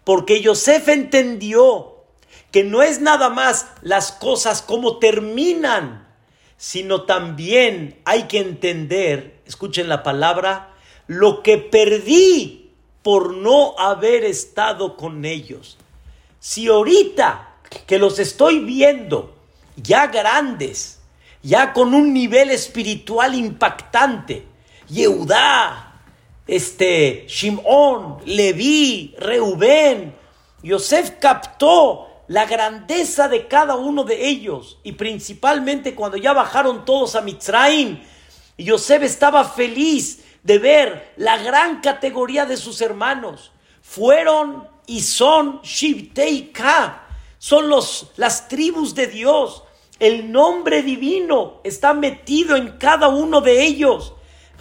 Porque 0.05 0.41
Yosef 0.41 0.89
entendió 0.89 1.95
que 2.51 2.63
no 2.63 2.83
es 2.83 3.01
nada 3.01 3.31
más 3.31 3.67
las 3.83 4.13
cosas 4.13 4.63
como 4.63 4.99
terminan, 4.99 6.07
sino 6.57 7.03
también 7.03 8.01
hay 8.05 8.25
que 8.25 8.39
entender, 8.39 9.41
escuchen 9.47 9.89
la 9.89 10.03
palabra, 10.03 10.75
lo 11.07 11.43
que 11.43 11.59
perdí 11.59 12.71
por 13.03 13.35
no 13.35 13.79
haber 13.79 14.25
estado 14.25 14.97
con 14.97 15.25
ellos. 15.25 15.77
Si 16.39 16.69
ahorita 16.69 17.57
que 17.87 17.99
los 17.99 18.19
estoy 18.19 18.61
viendo 18.61 19.35
ya 19.77 20.07
grandes, 20.07 21.01
ya 21.43 21.73
con 21.73 21.93
un 21.93 22.15
nivel 22.15 22.51
espiritual 22.51 23.35
impactante, 23.35 24.47
Yehudá, 24.89 25.84
este, 26.47 27.27
Shimón, 27.29 28.19
Leví, 28.27 29.15
Reubén, 29.19 30.15
Yosef 30.63 31.13
captó 31.21 32.09
la 32.29 32.47
grandeza 32.47 33.29
de 33.29 33.47
cada 33.49 33.77
uno 33.77 34.05
de 34.05 34.27
ellos 34.27 34.79
y 34.83 34.93
principalmente 34.93 35.95
cuando 35.95 36.17
ya 36.17 36.33
bajaron 36.33 36.85
todos 36.85 37.17
a 37.17 37.21
Mitzrayim, 37.21 38.01
Yosef 38.57 39.03
estaba 39.03 39.45
feliz 39.45 40.25
de 40.43 40.59
ver 40.59 41.13
la 41.17 41.39
gran 41.39 41.81
categoría 41.81 42.47
de 42.47 42.57
sus 42.57 42.81
hermanos. 42.81 43.51
Fueron 43.83 44.69
y 44.87 45.01
son 45.01 45.61
Shivtei 45.63 46.53
Ka, 46.53 47.09
son 47.39 47.69
los, 47.69 48.13
las 48.17 48.49
tribus 48.49 48.95
de 48.95 49.07
Dios. 49.07 49.65
El 49.99 50.33
nombre 50.33 50.83
divino 50.83 51.61
está 51.65 51.95
metido 51.95 52.57
en 52.57 52.73
cada 52.79 53.09
uno 53.09 53.41
de 53.41 53.63
ellos. 53.65 54.15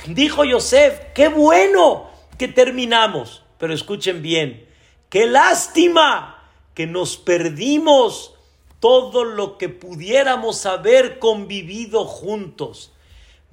Dijo 0.07 0.43
Yosef, 0.43 0.99
qué 1.13 1.27
bueno 1.27 2.09
que 2.37 2.47
terminamos. 2.47 3.43
Pero 3.57 3.73
escuchen 3.73 4.21
bien, 4.21 4.67
qué 5.09 5.25
lástima 5.25 6.49
que 6.73 6.87
nos 6.87 7.17
perdimos 7.17 8.33
todo 8.79 9.23
lo 9.23 9.57
que 9.57 9.69
pudiéramos 9.69 10.65
haber 10.65 11.19
convivido 11.19 12.05
juntos 12.05 12.93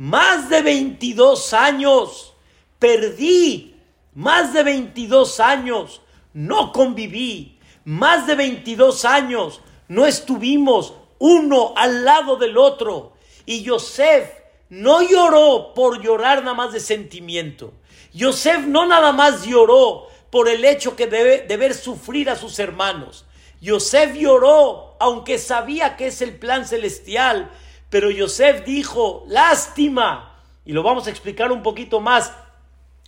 más 0.00 0.48
de 0.48 0.62
22 0.62 1.52
años, 1.52 2.32
perdí 2.78 3.76
más 4.14 4.54
de 4.54 4.62
22 4.62 5.40
años, 5.40 6.00
no 6.32 6.72
conviví, 6.72 7.58
más 7.84 8.26
de 8.26 8.34
22 8.34 9.04
años, 9.04 9.60
no 9.88 10.06
estuvimos 10.06 10.94
uno 11.18 11.74
al 11.76 12.02
lado 12.02 12.36
del 12.36 12.56
otro. 12.56 13.12
Y 13.44 13.62
Yosef 13.62 14.30
no 14.70 15.02
lloró 15.02 15.74
por 15.74 16.00
llorar 16.00 16.42
nada 16.42 16.54
más 16.54 16.72
de 16.72 16.80
sentimiento. 16.80 17.74
Yosef 18.12 18.66
no 18.66 18.86
nada 18.86 19.12
más 19.12 19.44
lloró 19.44 20.06
por 20.30 20.48
el 20.48 20.64
hecho 20.64 20.96
que 20.96 21.06
debe, 21.06 21.42
de 21.42 21.56
ver 21.56 21.74
sufrir 21.74 22.30
a 22.30 22.36
sus 22.36 22.58
hermanos. 22.58 23.26
Yosef 23.60 24.14
lloró, 24.14 24.96
aunque 25.00 25.38
sabía 25.38 25.96
que 25.96 26.06
es 26.06 26.22
el 26.22 26.36
plan 26.36 26.66
celestial, 26.66 27.50
pero 27.90 28.10
Yosef 28.10 28.64
dijo, 28.64 29.24
lástima, 29.26 30.40
y 30.64 30.72
lo 30.72 30.82
vamos 30.82 31.06
a 31.06 31.10
explicar 31.10 31.50
un 31.50 31.62
poquito 31.62 32.00
más 32.00 32.32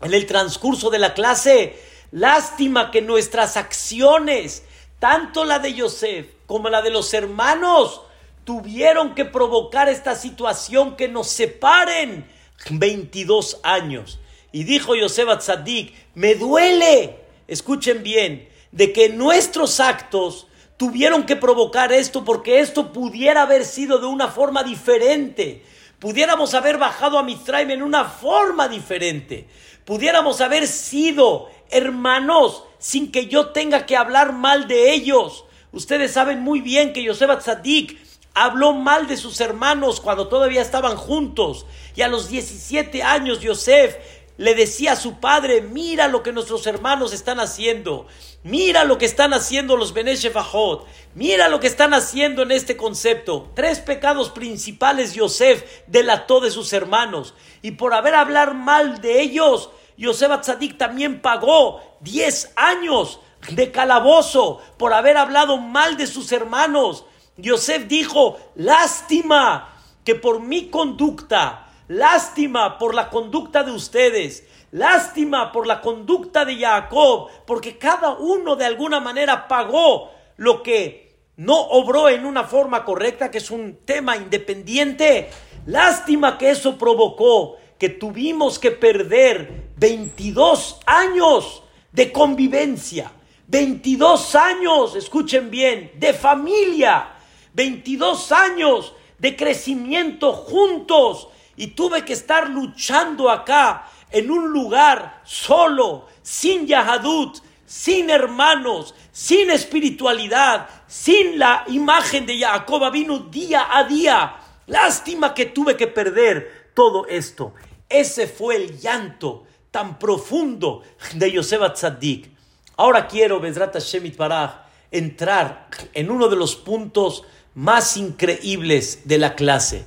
en 0.00 0.12
el 0.12 0.26
transcurso 0.26 0.90
de 0.90 0.99
la 0.99 1.14
clase, 1.14 1.78
lástima 2.11 2.90
que 2.90 3.00
nuestras 3.00 3.57
acciones, 3.57 4.64
tanto 4.99 5.45
la 5.45 5.61
de 5.61 5.75
Yosef 5.75 6.26
como 6.47 6.69
la 6.69 6.83
de 6.83 6.90
los 6.90 7.14
hermanos, 7.14 8.02
tuvieron 8.44 9.14
que 9.14 9.25
provocar 9.25 9.88
esta 9.88 10.14
situación 10.14 10.96
que 10.96 11.08
nos 11.08 11.28
separen 11.28 12.26
22 12.70 13.61
años. 13.62 14.18
Y 14.52 14.64
dijo 14.64 14.94
Yosef 14.94 15.28
a 15.28 15.38
Tzadik, 15.38 15.94
me 16.14 16.34
duele, 16.34 17.16
escuchen 17.49 18.02
bien, 18.02 18.49
de 18.70 18.92
que 18.92 19.08
nuestros 19.08 19.80
actos 19.80 20.46
tuvieron 20.76 21.25
que 21.25 21.37
provocar 21.37 21.92
esto 21.92 22.25
porque 22.25 22.61
esto 22.61 22.92
pudiera 22.92 23.42
haber 23.42 23.64
sido 23.64 23.99
de 23.99 24.06
una 24.06 24.28
forma 24.28 24.62
diferente. 24.62 25.62
Pudiéramos 25.99 26.54
haber 26.54 26.78
bajado 26.78 27.18
a 27.18 27.22
Mitzrayim 27.22 27.70
en 27.70 27.82
una 27.82 28.04
forma 28.04 28.68
diferente. 28.68 29.46
Pudiéramos 29.84 30.40
haber 30.40 30.66
sido 30.66 31.49
hermanos 31.70 32.64
sin 32.78 33.12
que 33.12 33.26
yo 33.26 33.50
tenga 33.50 33.87
que 33.87 33.96
hablar 33.96 34.32
mal 34.32 34.66
de 34.66 34.92
ellos. 34.92 35.44
Ustedes 35.70 36.12
saben 36.12 36.40
muy 36.40 36.61
bien 36.61 36.92
que 36.92 37.02
Yosef 37.02 37.38
Tzadik 37.38 37.99
habló 38.34 38.72
mal 38.72 39.06
de 39.06 39.16
sus 39.16 39.40
hermanos 39.40 40.00
cuando 40.00 40.28
todavía 40.28 40.62
estaban 40.62 40.96
juntos. 40.96 41.66
Y 41.94 42.02
a 42.02 42.08
los 42.08 42.28
17 42.28 43.02
años 43.02 43.40
Yosef 43.40 43.96
le 44.38 44.54
decía 44.54 44.92
a 44.92 44.96
su 44.96 45.20
padre, 45.20 45.60
mira 45.60 46.08
lo 46.08 46.22
que 46.22 46.32
nuestros 46.32 46.66
hermanos 46.66 47.12
están 47.12 47.38
haciendo, 47.38 48.06
mira 48.42 48.84
lo 48.84 48.96
que 48.98 49.04
están 49.04 49.34
haciendo 49.34 49.76
los 49.76 49.92
Beneshefajot, 49.92 50.86
mira 51.14 51.48
lo 51.48 51.60
que 51.60 51.66
están 51.66 51.92
haciendo 51.94 52.42
en 52.42 52.50
este 52.50 52.76
concepto. 52.76 53.50
Tres 53.54 53.80
pecados 53.80 54.30
principales 54.30 55.14
Yosef 55.14 55.64
delató 55.86 56.40
de 56.40 56.50
sus 56.50 56.72
hermanos 56.72 57.34
y 57.60 57.72
por 57.72 57.94
haber 57.94 58.14
hablar 58.14 58.54
mal 58.54 59.00
de 59.00 59.20
ellos, 59.20 59.70
Yosef 59.96 60.30
Atzadik 60.30 60.78
también 60.78 61.20
pagó 61.20 61.80
10 62.00 62.52
años 62.56 63.20
de 63.50 63.70
calabozo 63.70 64.60
por 64.78 64.94
haber 64.94 65.18
hablado 65.18 65.58
mal 65.58 65.96
de 65.96 66.06
sus 66.06 66.32
hermanos. 66.32 67.04
Yosef 67.36 67.86
dijo, 67.86 68.38
lástima 68.54 69.74
que 70.04 70.14
por 70.14 70.40
mi 70.40 70.68
conducta, 70.68 71.68
lástima 71.88 72.78
por 72.78 72.94
la 72.94 73.08
conducta 73.08 73.62
de 73.62 73.72
ustedes, 73.72 74.46
lástima 74.70 75.52
por 75.52 75.66
la 75.66 75.80
conducta 75.80 76.44
de 76.44 76.56
Jacob, 76.56 77.28
porque 77.46 77.78
cada 77.78 78.14
uno 78.14 78.56
de 78.56 78.64
alguna 78.64 79.00
manera 79.00 79.48
pagó 79.48 80.10
lo 80.36 80.62
que 80.62 81.16
no 81.36 81.58
obró 81.58 82.08
en 82.08 82.26
una 82.26 82.44
forma 82.44 82.84
correcta, 82.84 83.30
que 83.30 83.38
es 83.38 83.50
un 83.50 83.78
tema 83.84 84.16
independiente. 84.16 85.30
Lástima 85.66 86.36
que 86.36 86.50
eso 86.50 86.76
provocó 86.76 87.56
que 87.78 87.88
tuvimos 87.88 88.58
que 88.58 88.70
perder 88.70 89.72
22 89.76 90.80
años 90.86 91.62
de 91.90 92.12
convivencia, 92.12 93.10
22 93.48 94.34
años, 94.34 94.96
escuchen 94.96 95.50
bien, 95.50 95.92
de 95.96 96.12
familia, 96.12 97.12
22 97.54 98.32
años 98.32 98.94
de 99.18 99.37
crecimiento 99.37 100.32
juntos 100.32 101.28
y 101.56 101.68
tuve 101.68 102.04
que 102.04 102.12
estar 102.12 102.49
luchando 102.49 103.30
acá 103.30 103.88
en 104.11 104.30
un 104.30 104.50
lugar 104.50 105.21
solo, 105.25 106.06
sin 106.23 106.66
Yahadut, 106.66 107.38
sin 107.64 108.11
hermanos, 108.11 108.94
sin 109.12 109.50
espiritualidad, 109.50 110.68
sin 110.87 111.38
la 111.38 111.64
imagen 111.68 112.26
de 112.26 112.38
Jacob 112.38 112.90
vino 112.92 113.18
día 113.18 113.68
a 113.71 113.85
día. 113.85 114.37
Lástima 114.66 115.35
que 115.35 115.47
tuve 115.47 115.76
que 115.76 115.87
perder 115.87 116.71
todo 116.75 117.06
esto. 117.06 117.54
Ese 117.88 118.26
fue 118.26 118.56
el 118.56 118.78
llanto 118.78 119.44
tan 119.71 119.99
profundo 119.99 120.82
de 121.14 121.32
Yosef 121.32 121.73
Tzaddik. 121.73 122.30
Ahora 122.76 123.06
quiero, 123.06 123.40
Bezrat 123.40 123.78
Shemit 123.78 124.16
Baraj, 124.16 124.62
entrar 124.90 125.68
en 125.94 126.11
uno 126.11 126.28
de 126.28 126.37
los 126.37 126.56
puntos 126.56 127.25
más 127.54 127.97
increíbles 127.97 129.00
de 129.04 129.18
la 129.18 129.35
clase. 129.35 129.85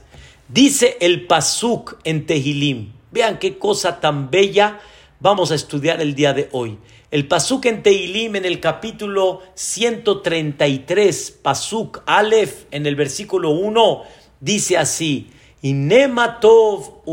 Dice 0.48 0.98
el 1.01 1.25
Pasuk 1.25 1.98
en 2.03 2.25
Tehilim. 2.25 2.91
Vean 3.12 3.39
qué 3.39 3.57
cosa 3.57 4.00
tan 4.00 4.29
bella 4.29 4.79
vamos 5.19 5.51
a 5.51 5.55
estudiar 5.55 6.01
el 6.01 6.13
día 6.15 6.34
de 6.34 6.50
hoy. 6.51 6.77
El 7.12 7.27
Pasuk 7.27 7.65
en 7.65 7.81
Tehilim 7.81 8.36
en 8.36 8.45
el 8.45 8.60
capítulo 8.60 9.41
133, 9.55 11.39
Pasuk 11.41 12.03
Aleph, 12.05 12.65
en 12.72 12.86
el 12.86 12.95
versículo 12.95 13.51
1, 13.51 14.03
dice 14.39 14.77
así: 14.77 15.29
Inematov 15.62 17.03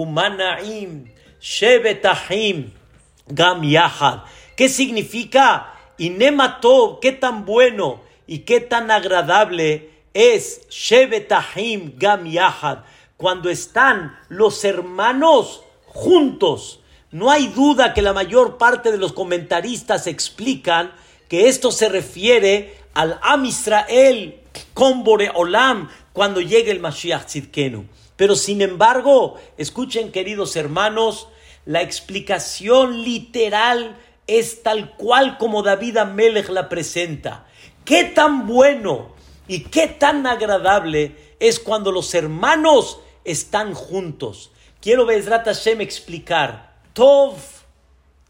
gam 3.29 3.63
yahad. 3.63 4.19
¿Qué 4.57 4.69
significa? 4.69 5.75
Inematov, 5.99 7.01
qué 7.01 7.13
tan 7.13 7.45
bueno 7.45 8.01
y 8.27 8.41
qué 8.41 8.61
tan 8.61 8.91
agradable 8.91 9.92
es 10.15 10.69
shebetahim 10.69 11.95
gam 11.99 12.27
yahad. 12.27 12.79
Cuando 13.17 13.51
están 13.51 14.19
los 14.29 14.65
hermanos 14.65 15.63
juntos. 15.93 16.81
No 17.11 17.31
hay 17.31 17.49
duda 17.49 17.93
que 17.93 18.03
la 18.03 18.13
mayor 18.13 18.57
parte 18.57 18.91
de 18.91 18.99
los 18.99 19.13
comentaristas 19.13 20.07
explican 20.07 20.93
que 21.29 21.49
esto 21.49 21.71
se 21.71 21.89
refiere 21.89 22.75
al 22.95 23.19
Am 23.23 23.45
Israel 23.45 24.41
con 24.75 25.05
Olam 25.35 25.89
cuando 26.13 26.41
llegue 26.41 26.71
el 26.71 26.81
Mashiach 26.81 27.27
Tzidkenu. 27.27 27.87
Pero 28.17 28.35
sin 28.37 28.63
embargo, 28.63 29.39
escuchen 29.57 30.13
queridos 30.13 30.57
hermanos, 30.57 31.29
la 31.65 31.83
explicación 31.83 33.03
literal 33.03 33.97
es 34.27 34.63
tal 34.63 34.97
cual 34.97 35.39
como 35.39 35.63
David 35.63 35.99
Amelech 35.99 36.49
la 36.49 36.69
presenta. 36.69 37.47
Qué 37.85 38.05
tan 38.05 38.47
bueno 38.47 39.12
y 39.49 39.65
qué 39.65 39.89
tan 39.89 40.27
agradable 40.27 41.35
es 41.41 41.59
cuando 41.59 41.93
los 41.93 42.15
hermanos 42.15 43.01
están 43.25 43.75
juntos. 43.75 44.53
Quiero 44.81 45.07
Bezrat 45.07 45.45
Hashem 45.45 45.81
explicar. 45.81 46.73
Tov 46.93 47.37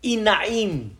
y 0.00 0.16
Naim. 0.16 0.96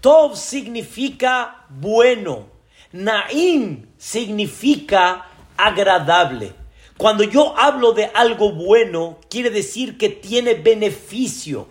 Tov 0.00 0.36
significa 0.36 1.66
bueno. 1.68 2.46
Naim 2.92 3.86
significa 3.96 5.26
agradable. 5.56 6.54
Cuando 6.96 7.24
yo 7.24 7.58
hablo 7.58 7.92
de 7.92 8.04
algo 8.14 8.52
bueno, 8.52 9.18
quiere 9.28 9.50
decir 9.50 9.98
que 9.98 10.08
tiene 10.08 10.54
beneficio, 10.54 11.66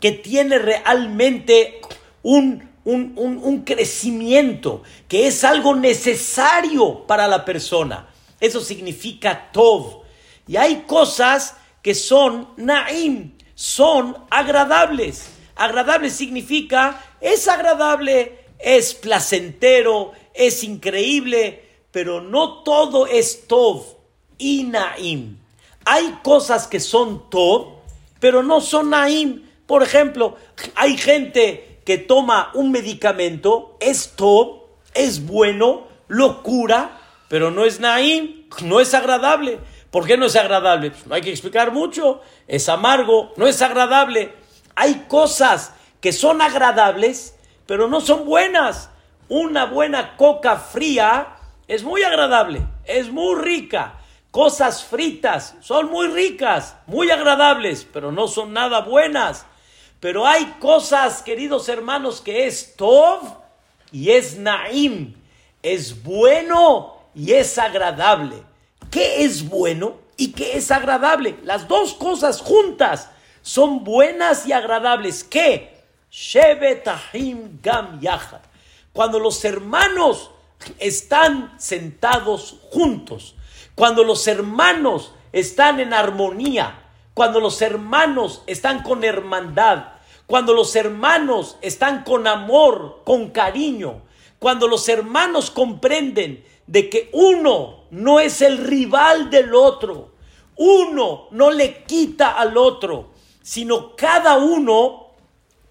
que 0.00 0.12
tiene 0.12 0.58
realmente 0.58 1.80
un, 2.22 2.67
un, 2.92 3.62
crecimiento, 3.64 4.82
que 5.08 5.26
es 5.26 5.44
algo 5.44 5.74
necesario 5.74 7.06
para 7.06 7.28
la 7.28 7.44
persona. 7.44 8.08
Eso 8.40 8.60
significa 8.60 9.50
Tov. 9.52 10.02
Y 10.46 10.56
hay 10.56 10.84
cosas 10.86 11.56
que 11.82 11.94
son 11.94 12.48
Naim, 12.56 13.36
son 13.54 14.16
agradables. 14.30 15.28
Agradable 15.56 16.10
significa, 16.10 17.04
es 17.20 17.48
agradable, 17.48 18.46
es 18.58 18.94
placentero, 18.94 20.12
es 20.32 20.64
increíble, 20.64 21.64
pero 21.90 22.22
no 22.22 22.62
todo 22.62 23.06
es 23.06 23.46
Tov 23.46 23.84
y 24.38 24.64
Naim. 24.64 25.36
Hay 25.84 26.20
cosas 26.22 26.66
que 26.66 26.80
son 26.80 27.28
Tov, 27.28 27.80
pero 28.20 28.42
no 28.42 28.60
son 28.60 28.90
Naim. 28.90 29.42
Por 29.66 29.82
ejemplo, 29.82 30.36
hay 30.74 30.96
gente 30.96 31.67
que 31.88 31.96
toma 31.96 32.50
un 32.52 32.70
medicamento, 32.70 33.78
es 33.80 34.10
Tov, 34.14 34.64
es 34.92 35.24
bueno, 35.24 35.88
lo 36.06 36.42
cura, 36.42 37.00
pero 37.28 37.50
no 37.50 37.64
es 37.64 37.80
Naim, 37.80 38.46
no 38.62 38.80
es 38.80 38.92
agradable. 38.92 39.58
¿Por 39.90 40.06
qué 40.06 40.18
no 40.18 40.26
es 40.26 40.36
agradable? 40.36 40.90
Pues 40.90 41.06
no 41.06 41.14
hay 41.14 41.22
que 41.22 41.30
explicar 41.30 41.72
mucho. 41.72 42.20
Es 42.46 42.68
amargo, 42.68 43.32
no 43.38 43.46
es 43.46 43.62
agradable. 43.62 44.34
Hay 44.74 45.06
cosas 45.08 45.72
que 46.02 46.12
son 46.12 46.42
agradables, 46.42 47.34
pero 47.64 47.88
no 47.88 48.02
son 48.02 48.26
buenas. 48.26 48.90
Una 49.30 49.64
buena 49.64 50.14
coca 50.18 50.58
fría 50.58 51.38
es 51.68 51.84
muy 51.84 52.02
agradable, 52.02 52.66
es 52.84 53.10
muy 53.10 53.34
rica, 53.40 53.98
Cosas 54.30 54.84
fritas 54.84 55.56
son 55.60 55.90
muy 55.90 56.06
ricas, 56.08 56.76
muy 56.86 57.10
agradables, 57.10 57.88
pero 57.90 58.12
no 58.12 58.28
son 58.28 58.52
nada 58.52 58.82
buenas. 58.82 59.46
Pero 60.00 60.26
hay 60.26 60.44
cosas, 60.60 61.22
queridos 61.22 61.68
hermanos, 61.68 62.20
que 62.20 62.46
es 62.46 62.76
Tov 62.76 63.20
y 63.90 64.10
es 64.10 64.36
Naim. 64.36 65.14
Es 65.62 66.02
bueno 66.02 66.96
y 67.14 67.32
es 67.32 67.58
agradable. 67.58 68.42
¿Qué 68.90 69.24
es 69.24 69.48
bueno 69.48 69.96
y 70.16 70.32
qué 70.32 70.56
es 70.56 70.70
agradable? 70.70 71.36
Las 71.42 71.66
dos 71.66 71.94
cosas 71.94 72.40
juntas 72.40 73.10
son 73.42 73.84
buenas 73.84 74.46
y 74.46 74.52
agradables. 74.52 75.24
¿Qué? 75.24 75.82
Shebetahim 76.10 77.60
Gam 77.62 78.00
Yahad. 78.00 78.40
Cuando 78.92 79.18
los 79.18 79.44
hermanos 79.44 80.30
están 80.78 81.54
sentados 81.58 82.56
juntos 82.70 83.34
cuando 83.78 84.02
los 84.02 84.26
hermanos 84.26 85.12
están 85.32 85.78
en 85.78 85.94
armonía, 85.94 86.87
cuando 87.18 87.40
los 87.40 87.60
hermanos 87.62 88.44
están 88.46 88.84
con 88.84 89.02
hermandad, 89.02 89.86
cuando 90.28 90.54
los 90.54 90.76
hermanos 90.76 91.58
están 91.62 92.04
con 92.04 92.28
amor, 92.28 93.00
con 93.04 93.30
cariño, 93.30 94.02
cuando 94.38 94.68
los 94.68 94.88
hermanos 94.88 95.50
comprenden 95.50 96.44
de 96.68 96.88
que 96.88 97.10
uno 97.12 97.86
no 97.90 98.20
es 98.20 98.40
el 98.40 98.58
rival 98.58 99.30
del 99.30 99.52
otro, 99.52 100.12
uno 100.54 101.26
no 101.32 101.50
le 101.50 101.82
quita 101.82 102.38
al 102.38 102.56
otro, 102.56 103.10
sino 103.42 103.96
cada 103.96 104.36
uno 104.36 105.08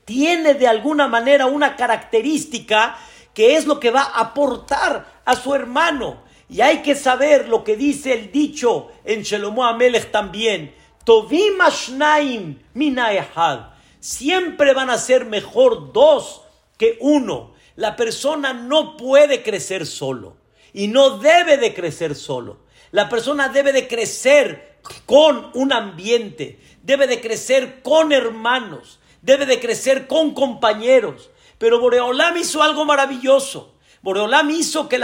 tiene 0.04 0.54
de 0.54 0.68
alguna 0.68 1.08
manera 1.08 1.46
una 1.46 1.78
característica 1.78 2.98
que 3.34 3.56
es 3.56 3.66
lo 3.66 3.80
que 3.80 3.92
va 3.92 4.02
a 4.02 4.20
aportar 4.20 5.22
a 5.24 5.34
su 5.38 5.56
hermano. 5.56 6.24
Y 6.50 6.60
hay 6.60 6.82
que 6.82 6.96
saber 6.96 7.48
lo 7.48 7.64
que 7.64 7.78
dice 7.78 8.12
el 8.12 8.34
dicho 8.34 8.92
en 9.06 9.22
Shelomo 9.22 9.64
Amelech 9.66 10.12
también. 10.12 10.76
Tovim 11.08 11.62
ashnaim 11.62 12.60
minayahad. 12.74 13.68
Siempre 14.02 14.74
van 14.74 14.90
a 14.90 14.98
ser 14.98 15.24
mejor 15.24 15.94
dos 15.94 16.42
que 16.78 16.98
uno. 17.00 17.54
La 17.78 17.96
persona 17.96 18.52
no 18.52 18.98
puede 18.98 19.42
crecer 19.42 19.86
solo 19.86 20.36
y 20.74 20.90
no 20.90 21.18
debe 21.20 21.56
de 21.56 21.74
crecer 21.74 22.14
solo. 22.14 22.58
La 22.92 23.08
persona 23.08 23.48
debe 23.48 23.72
de 23.72 23.88
crecer 23.88 24.80
con 25.06 25.50
un 25.54 25.72
ambiente, 25.72 26.60
debe 26.84 27.08
de 27.08 27.22
crecer 27.22 27.82
con 27.82 28.12
hermanos, 28.12 29.00
debe 29.22 29.46
de 29.46 29.62
crecer 29.62 30.08
con 30.08 30.34
compañeros. 30.34 31.30
Pero 31.58 31.80
Boreolam 31.80 32.36
hizo 32.36 32.62
algo 32.62 32.84
maravilloso. 32.84 33.76
Boreolam 34.02 34.50
hizo 34.50 34.90
que 34.90 35.00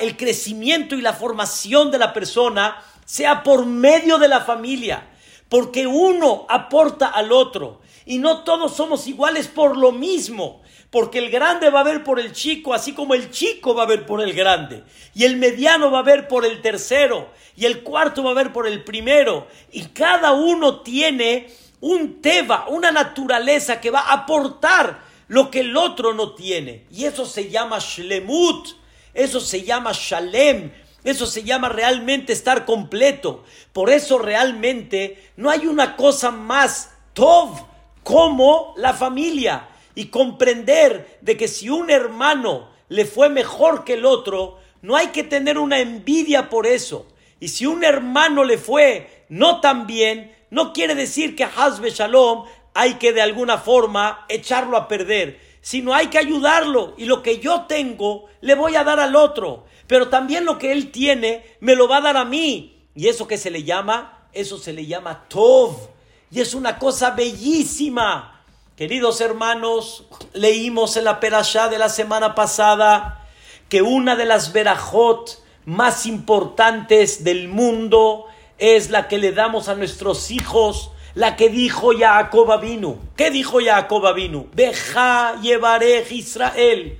el 0.00 0.16
crecimiento 0.16 0.96
y 0.96 1.02
la 1.02 1.12
formación 1.12 1.92
de 1.92 1.98
la 1.98 2.12
persona 2.12 2.82
sea 3.04 3.44
por 3.44 3.64
medio 3.66 4.18
de 4.18 4.26
la 4.28 4.40
familia, 4.40 5.09
porque 5.50 5.86
uno 5.86 6.46
aporta 6.48 7.08
al 7.08 7.32
otro. 7.32 7.80
Y 8.06 8.18
no 8.18 8.44
todos 8.44 8.74
somos 8.74 9.06
iguales 9.06 9.46
por 9.46 9.76
lo 9.76 9.92
mismo, 9.92 10.62
porque 10.88 11.18
el 11.18 11.30
grande 11.30 11.68
va 11.68 11.80
a 11.80 11.84
ver 11.84 12.02
por 12.02 12.18
el 12.18 12.32
chico, 12.32 12.72
así 12.72 12.92
como 12.92 13.14
el 13.14 13.30
chico 13.30 13.74
va 13.74 13.82
a 13.82 13.86
ver 13.86 14.06
por 14.06 14.22
el 14.22 14.32
grande, 14.32 14.82
y 15.14 15.24
el 15.24 15.36
mediano 15.36 15.90
va 15.90 16.00
a 16.00 16.02
ver 16.02 16.26
por 16.26 16.46
el 16.46 16.62
tercero, 16.62 17.28
y 17.56 17.66
el 17.66 17.82
cuarto 17.82 18.24
va 18.24 18.30
a 18.30 18.34
ver 18.34 18.52
por 18.52 18.66
el 18.66 18.82
primero, 18.82 19.46
y 19.70 19.82
cada 19.86 20.32
uno 20.32 20.80
tiene 20.80 21.52
un 21.80 22.20
teba, 22.20 22.66
una 22.68 22.90
naturaleza 22.90 23.80
que 23.80 23.90
va 23.90 24.00
a 24.00 24.12
aportar 24.12 25.02
lo 25.28 25.50
que 25.50 25.60
el 25.60 25.76
otro 25.76 26.12
no 26.12 26.34
tiene. 26.34 26.86
Y 26.90 27.04
eso 27.04 27.24
se 27.24 27.50
llama 27.50 27.78
shlemut, 27.78 28.68
eso 29.14 29.40
se 29.40 29.62
llama 29.62 29.92
shalem, 29.94 30.72
eso 31.04 31.26
se 31.26 31.44
llama 31.44 31.68
realmente 31.68 32.32
estar 32.32 32.64
completo. 32.64 33.44
Por 33.72 33.90
eso 33.90 34.18
realmente 34.18 35.30
no 35.36 35.50
hay 35.50 35.66
una 35.66 35.96
cosa 35.96 36.30
más 36.30 36.92
tov 37.14 37.66
como 38.02 38.74
la 38.76 38.92
familia. 38.92 39.68
Y 39.94 40.06
comprender 40.06 41.18
de 41.20 41.36
que 41.36 41.48
si 41.48 41.68
un 41.68 41.90
hermano 41.90 42.70
le 42.88 43.04
fue 43.04 43.28
mejor 43.28 43.84
que 43.84 43.94
el 43.94 44.04
otro, 44.04 44.58
no 44.82 44.96
hay 44.96 45.08
que 45.08 45.24
tener 45.24 45.58
una 45.58 45.80
envidia 45.80 46.48
por 46.48 46.66
eso. 46.66 47.06
Y 47.38 47.48
si 47.48 47.66
un 47.66 47.84
hermano 47.84 48.44
le 48.44 48.58
fue 48.58 49.24
no 49.28 49.60
tan 49.60 49.86
bien, 49.86 50.34
no 50.50 50.72
quiere 50.72 50.94
decir 50.94 51.36
que 51.36 51.44
Hazbe 51.44 51.90
Shalom 51.90 52.44
hay 52.74 52.94
que 52.94 53.12
de 53.12 53.22
alguna 53.22 53.58
forma 53.58 54.24
echarlo 54.28 54.76
a 54.76 54.88
perder, 54.88 55.40
sino 55.60 55.94
hay 55.94 56.08
que 56.08 56.18
ayudarlo 56.18 56.94
y 56.96 57.04
lo 57.04 57.22
que 57.22 57.38
yo 57.38 57.62
tengo 57.62 58.26
le 58.40 58.54
voy 58.54 58.76
a 58.76 58.84
dar 58.84 59.00
al 59.00 59.16
otro, 59.16 59.64
pero 59.86 60.08
también 60.08 60.44
lo 60.44 60.58
que 60.58 60.72
él 60.72 60.90
tiene 60.90 61.44
me 61.60 61.74
lo 61.74 61.88
va 61.88 61.98
a 61.98 62.02
dar 62.02 62.16
a 62.16 62.24
mí. 62.24 62.86
Y 62.94 63.08
eso 63.08 63.26
que 63.26 63.38
se 63.38 63.50
le 63.50 63.62
llama, 63.62 64.26
eso 64.32 64.58
se 64.58 64.72
le 64.72 64.86
llama 64.86 65.24
Tov. 65.28 65.88
Y 66.30 66.40
es 66.40 66.54
una 66.54 66.78
cosa 66.78 67.10
bellísima. 67.10 68.42
Queridos 68.76 69.20
hermanos, 69.20 70.04
leímos 70.32 70.96
en 70.96 71.04
la 71.04 71.20
perashá 71.20 71.68
de 71.68 71.78
la 71.78 71.88
semana 71.88 72.34
pasada 72.34 73.28
que 73.68 73.82
una 73.82 74.16
de 74.16 74.24
las 74.24 74.52
verajot 74.52 75.42
más 75.64 76.06
importantes 76.06 77.22
del 77.22 77.48
mundo 77.48 78.26
es 78.58 78.90
la 78.90 79.08
que 79.08 79.18
le 79.18 79.32
damos 79.32 79.68
a 79.68 79.74
nuestros 79.74 80.30
hijos, 80.30 80.90
la 81.14 81.36
que 81.36 81.48
dijo 81.48 81.92
Jacob 81.96 82.60
vino. 82.60 82.98
¿Qué 83.16 83.30
dijo 83.30 83.58
Jacob 83.64 84.14
vino? 84.14 84.46
Beja 84.52 85.40
llevaré 85.40 86.06
Israel. 86.10 86.98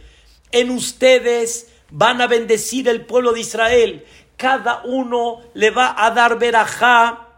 En 0.53 0.71
ustedes 0.71 1.69
van 1.91 2.21
a 2.21 2.27
bendecir 2.27 2.89
el 2.89 3.07
pueblo 3.07 3.33
de 3.33 3.41
Israel. 3.41 4.05
Cada 4.37 4.83
uno 4.85 5.41
le 5.55 5.71
va 5.71 5.95
a 5.97 6.11
dar 6.11 6.39
verajá 6.39 7.29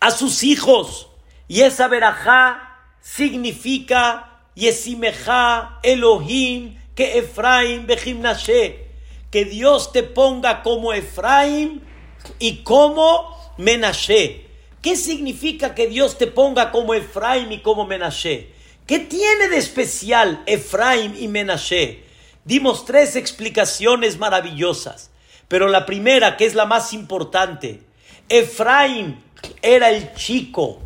a 0.00 0.10
sus 0.10 0.42
hijos. 0.42 1.08
Y 1.48 1.62
esa 1.62 1.88
verajá 1.88 2.80
significa 3.00 4.40
Yesimeja 4.54 5.78
Elohim 5.82 6.76
que 6.94 7.18
Efraim 7.18 7.86
Bejimnashe. 7.86 8.86
Que 9.30 9.44
Dios 9.44 9.92
te 9.92 10.02
ponga 10.02 10.62
como 10.62 10.92
Efraim 10.92 11.80
y 12.38 12.62
como 12.62 13.36
Menashe. 13.58 14.45
¿Qué 14.86 14.94
significa 14.94 15.74
que 15.74 15.88
Dios 15.88 16.16
te 16.16 16.28
ponga 16.28 16.70
como 16.70 16.94
Efraim 16.94 17.50
y 17.50 17.58
como 17.58 17.86
Menashe? 17.86 18.52
¿Qué 18.86 19.00
tiene 19.00 19.48
de 19.48 19.56
especial 19.56 20.44
Efraim 20.46 21.12
y 21.18 21.26
Menashe? 21.26 22.04
Dimos 22.44 22.84
tres 22.84 23.16
explicaciones 23.16 24.16
maravillosas, 24.16 25.10
pero 25.48 25.66
la 25.66 25.86
primera, 25.86 26.36
que 26.36 26.46
es 26.46 26.54
la 26.54 26.66
más 26.66 26.92
importante, 26.92 27.82
Efraim 28.28 29.16
era 29.60 29.90
el 29.90 30.14
chico, 30.14 30.80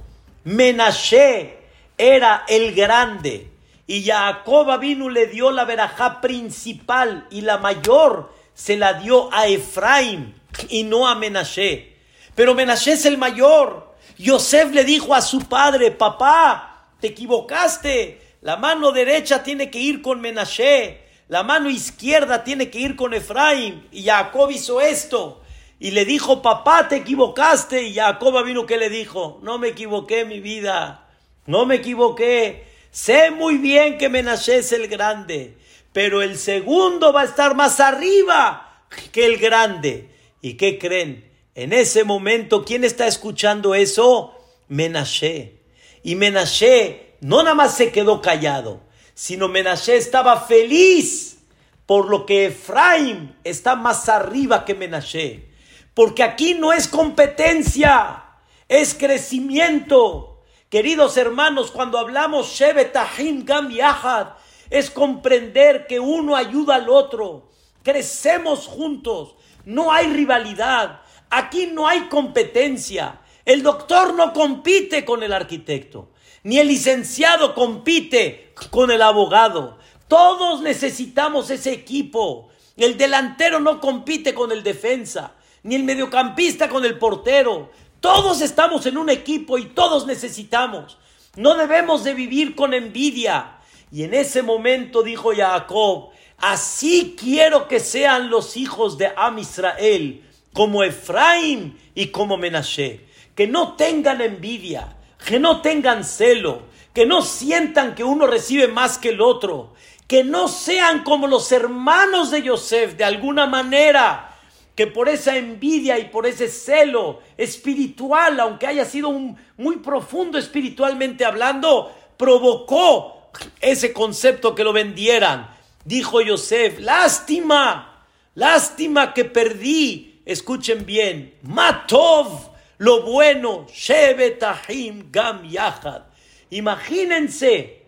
Menashe 0.45 1.59
era 1.99 2.47
el 2.49 2.75
grande, 2.75 3.51
y 3.87 4.03
Jacob 4.03 4.81
vino 4.81 5.11
le 5.11 5.27
dio 5.27 5.51
la 5.51 5.67
verajá 5.67 6.23
principal 6.23 7.27
y 7.31 7.43
la 7.43 7.59
mayor 7.59 8.33
se 8.55 8.79
la 8.79 8.95
dio 8.95 9.29
a 9.31 9.47
Efraim 9.47 10.33
y 10.71 10.85
no 10.85 11.07
a 11.07 11.17
Menashe. 11.17 11.97
Pero 12.35 12.55
Menashe 12.55 12.93
es 12.93 13.05
el 13.05 13.19
mayor. 13.19 13.90
Yosef 14.21 14.73
le 14.73 14.85
dijo 14.85 15.15
a 15.15 15.23
su 15.23 15.41
padre, 15.49 15.91
papá, 15.91 16.89
te 17.01 17.09
equivocaste. 17.09 18.21
La 18.43 18.57
mano 18.57 18.93
derecha 18.93 19.43
tiene 19.43 19.71
que 19.71 19.79
ir 19.79 20.03
con 20.03 20.21
Menashe, 20.21 21.01
la 21.29 21.43
mano 21.43 21.71
izquierda 21.71 22.43
tiene 22.43 22.71
que 22.71 22.81
ir 22.81 22.97
con 22.97 23.15
Efraim. 23.15 23.83
Y 23.93 24.05
Jacob 24.05 24.51
hizo 24.51 24.81
esto. 24.81 25.43
Y 25.79 25.93
le 25.93 26.05
dijo, 26.05 26.43
papá, 26.43 26.89
te 26.89 26.97
equivocaste. 26.97 27.83
Y 27.85 27.95
Jacob 27.95 28.45
vino 28.45 28.67
que 28.67 28.77
le 28.77 28.91
dijo, 28.91 29.39
no 29.43 29.59
me 29.59 29.69
equivoqué 29.69 30.25
mi 30.25 30.41
vida, 30.41 31.09
no 31.47 31.65
me 31.65 31.77
equivoqué. 31.77 32.67
Sé 32.91 33.31
muy 33.31 33.57
bien 33.57 33.97
que 33.97 34.09
Menashe 34.09 34.59
es 34.59 34.73
el 34.73 34.89
grande, 34.89 35.57
pero 35.93 36.23
el 36.23 36.37
segundo 36.37 37.13
va 37.13 37.23
a 37.23 37.27
estar 37.27 37.55
más 37.55 37.81
arriba 37.81 38.85
que 39.13 39.25
el 39.25 39.39
grande. 39.39 40.11
¿Y 40.43 40.55
qué 40.55 40.79
creen? 40.79 41.30
En 41.55 41.73
ese 41.73 42.05
momento, 42.05 42.65
¿quién 42.65 42.85
está 42.85 43.07
escuchando 43.07 43.75
eso? 43.75 44.35
Menashe. 44.69 45.61
Y 46.03 46.15
Menashe 46.15 47.17
no 47.21 47.43
nada 47.43 47.55
más 47.55 47.77
se 47.77 47.91
quedó 47.91 48.23
callado, 48.23 48.81
sino 49.15 49.49
Menashe 49.49 49.97
estaba 49.97 50.41
feliz 50.43 51.39
por 51.87 52.09
lo 52.09 52.25
que 52.25 52.47
Efraim 52.47 53.35
está 53.43 53.75
más 53.75 54.09
arriba 54.09 54.65
que 54.65 54.75
Menashe. 54.75 55.51
Porque 55.93 56.23
aquí 56.23 56.55
no 56.55 56.73
es 56.73 56.87
competencia, 56.87 58.23
es 58.69 58.95
crecimiento. 58.95 60.43
Queridos 60.69 61.17
hermanos, 61.17 61.73
cuando 61.73 61.99
hablamos 61.99 62.53
Shebetahim 62.53 63.45
Gam 63.45 63.71
Yahad, 63.71 64.29
es 64.71 64.89
comprender 64.89 65.89
que 65.89 65.99
uno 65.99 66.37
ayuda 66.37 66.77
al 66.77 66.89
otro. 66.89 67.51
Crecemos 67.83 68.69
juntos. 68.69 69.35
No 69.65 69.93
hay 69.93 70.07
rivalidad. 70.13 71.01
Aquí 71.31 71.69
no 71.73 71.87
hay 71.87 72.09
competencia. 72.09 73.21
El 73.45 73.63
doctor 73.63 74.15
no 74.15 74.33
compite 74.33 75.05
con 75.05 75.23
el 75.23 75.33
arquitecto, 75.33 76.11
ni 76.43 76.59
el 76.59 76.69
licenciado 76.69 77.55
compite 77.55 78.53
con 78.71 78.91
el 78.91 79.01
abogado. 79.01 79.79
Todos 80.09 80.61
necesitamos 80.61 81.51
ese 81.51 81.73
equipo. 81.73 82.49
El 82.77 82.99
delantero 82.99 83.61
no 83.61 83.81
compite 83.81 84.35
con 84.35 84.53
el 84.53 84.63
defensa, 84.63 85.35
ni 85.63 85.77
el 85.77 85.85
mediocampista 85.85 86.69
con 86.69 86.85
el 86.85 86.99
portero. 86.99 87.71
Todos 88.01 88.41
estamos 88.41 88.87
en 88.87 88.97
un 88.97 89.11
equipo 89.11 89.59
y 89.59 89.67
todos 89.67 90.07
necesitamos. 90.07 90.99
No 91.37 91.55
debemos 91.55 92.03
de 92.05 92.15
vivir 92.15 92.55
con 92.55 92.75
envidia. 92.75 93.59
Y 93.93 94.05
en 94.05 94.15
ese 94.15 94.43
momento 94.43 95.03
dijo 95.03 95.33
Jacob, 95.35 96.11
Así 96.39 97.17
quiero 97.19 97.69
que 97.69 97.81
sean 97.81 98.31
los 98.31 98.57
hijos 98.57 98.97
de 98.97 99.13
Am 99.15 99.39
Israel, 99.39 100.25
como 100.53 100.83
Efraim 100.83 101.77
y 101.95 102.09
como 102.09 102.37
Menashe. 102.37 103.07
Que 103.35 103.47
no 103.47 103.75
tengan 103.75 104.21
envidia, 104.21 104.97
que 105.25 105.39
no 105.39 105.63
tengan 105.63 106.05
celo, 106.05 106.63
que 106.93 107.07
no 107.07 107.23
sientan 107.23 107.95
que 107.95 108.05
uno 108.05 108.27
recibe 108.27 108.69
más 108.69 108.99
que 108.99 109.11
el 109.11 109.21
otro, 109.21 109.75
que 110.07 110.25
no 110.25 110.49
sean 110.49 111.05
como 111.05 111.27
los 111.27 111.51
hermanos 111.53 112.31
de 112.31 112.43
Yosef 112.43 112.97
de 112.97 113.05
alguna 113.05 113.47
manera, 113.47 114.37
que 114.75 114.87
por 114.87 115.09
esa 115.09 115.37
envidia 115.37 115.99
y 115.99 116.07
por 116.07 116.27
ese 116.27 116.49
celo 116.49 117.21
espiritual, 117.37 118.41
aunque 118.41 118.67
haya 118.67 118.85
sido 118.85 119.11
muy 119.57 119.77
profundo 119.77 120.39
espiritualmente 120.39 121.25
hablando, 121.25 121.95
provocó 122.17 123.31
ese 123.61 123.93
concepto 123.93 124.55
que 124.55 124.65
lo 124.65 124.73
vendieran 124.73 125.61
Dijo 125.85 126.21
Yosef, 126.21 126.79
lástima, 126.79 128.05
lástima 128.35 129.15
que 129.15 129.25
perdí. 129.25 130.10
Escuchen 130.31 130.87
bien, 130.87 131.35
Matov, 131.43 132.53
lo 132.79 133.03
bueno, 133.03 133.67
Shebetahim 133.69 135.11
Gam 135.11 135.43
Yahad. 135.43 136.03
Imagínense, 136.51 137.83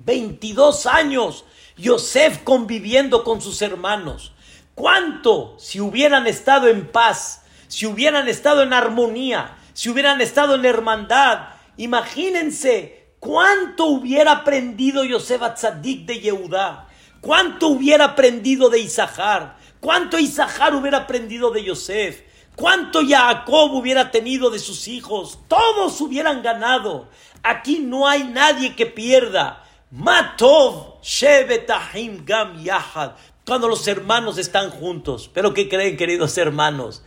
22 0.00 0.84
años, 0.84 1.46
Yosef 1.78 2.42
conviviendo 2.44 3.24
con 3.24 3.40
sus 3.40 3.62
hermanos. 3.62 4.34
¿Cuánto 4.74 5.56
si 5.58 5.80
hubieran 5.80 6.26
estado 6.26 6.68
en 6.68 6.86
paz, 6.86 7.46
si 7.66 7.86
hubieran 7.86 8.28
estado 8.28 8.62
en 8.62 8.74
armonía, 8.74 9.56
si 9.72 9.88
hubieran 9.88 10.20
estado 10.20 10.56
en 10.56 10.66
hermandad? 10.66 11.48
Imagínense 11.78 13.06
cuánto 13.20 13.86
hubiera 13.86 14.32
aprendido 14.32 15.02
Yosef 15.02 15.40
Atzadik 15.40 16.04
de 16.04 16.20
Yehudá. 16.20 16.88
¿Cuánto 17.22 17.68
hubiera 17.68 18.04
aprendido 18.04 18.68
de 18.68 18.80
Isahar? 18.80 19.55
¿Cuánto 19.80 20.18
Isahar 20.18 20.74
hubiera 20.74 20.98
aprendido 20.98 21.50
de 21.50 21.64
Yosef? 21.64 22.22
¿Cuánto 22.56 23.00
Jacob 23.06 23.72
hubiera 23.74 24.10
tenido 24.10 24.50
de 24.50 24.58
sus 24.58 24.88
hijos? 24.88 25.38
Todos 25.46 26.00
hubieran 26.00 26.42
ganado. 26.42 27.08
Aquí 27.42 27.80
no 27.80 28.08
hay 28.08 28.24
nadie 28.24 28.74
que 28.74 28.86
pierda. 28.86 29.62
Matov 29.90 31.00
Shebetahim 31.02 32.24
Gam 32.24 32.62
Yahad. 32.62 33.12
Cuando 33.46 33.68
los 33.68 33.86
hermanos 33.86 34.38
están 34.38 34.70
juntos. 34.70 35.30
Pero 35.32 35.52
¿qué 35.52 35.68
creen, 35.68 35.96
queridos 35.96 36.36
hermanos? 36.38 37.02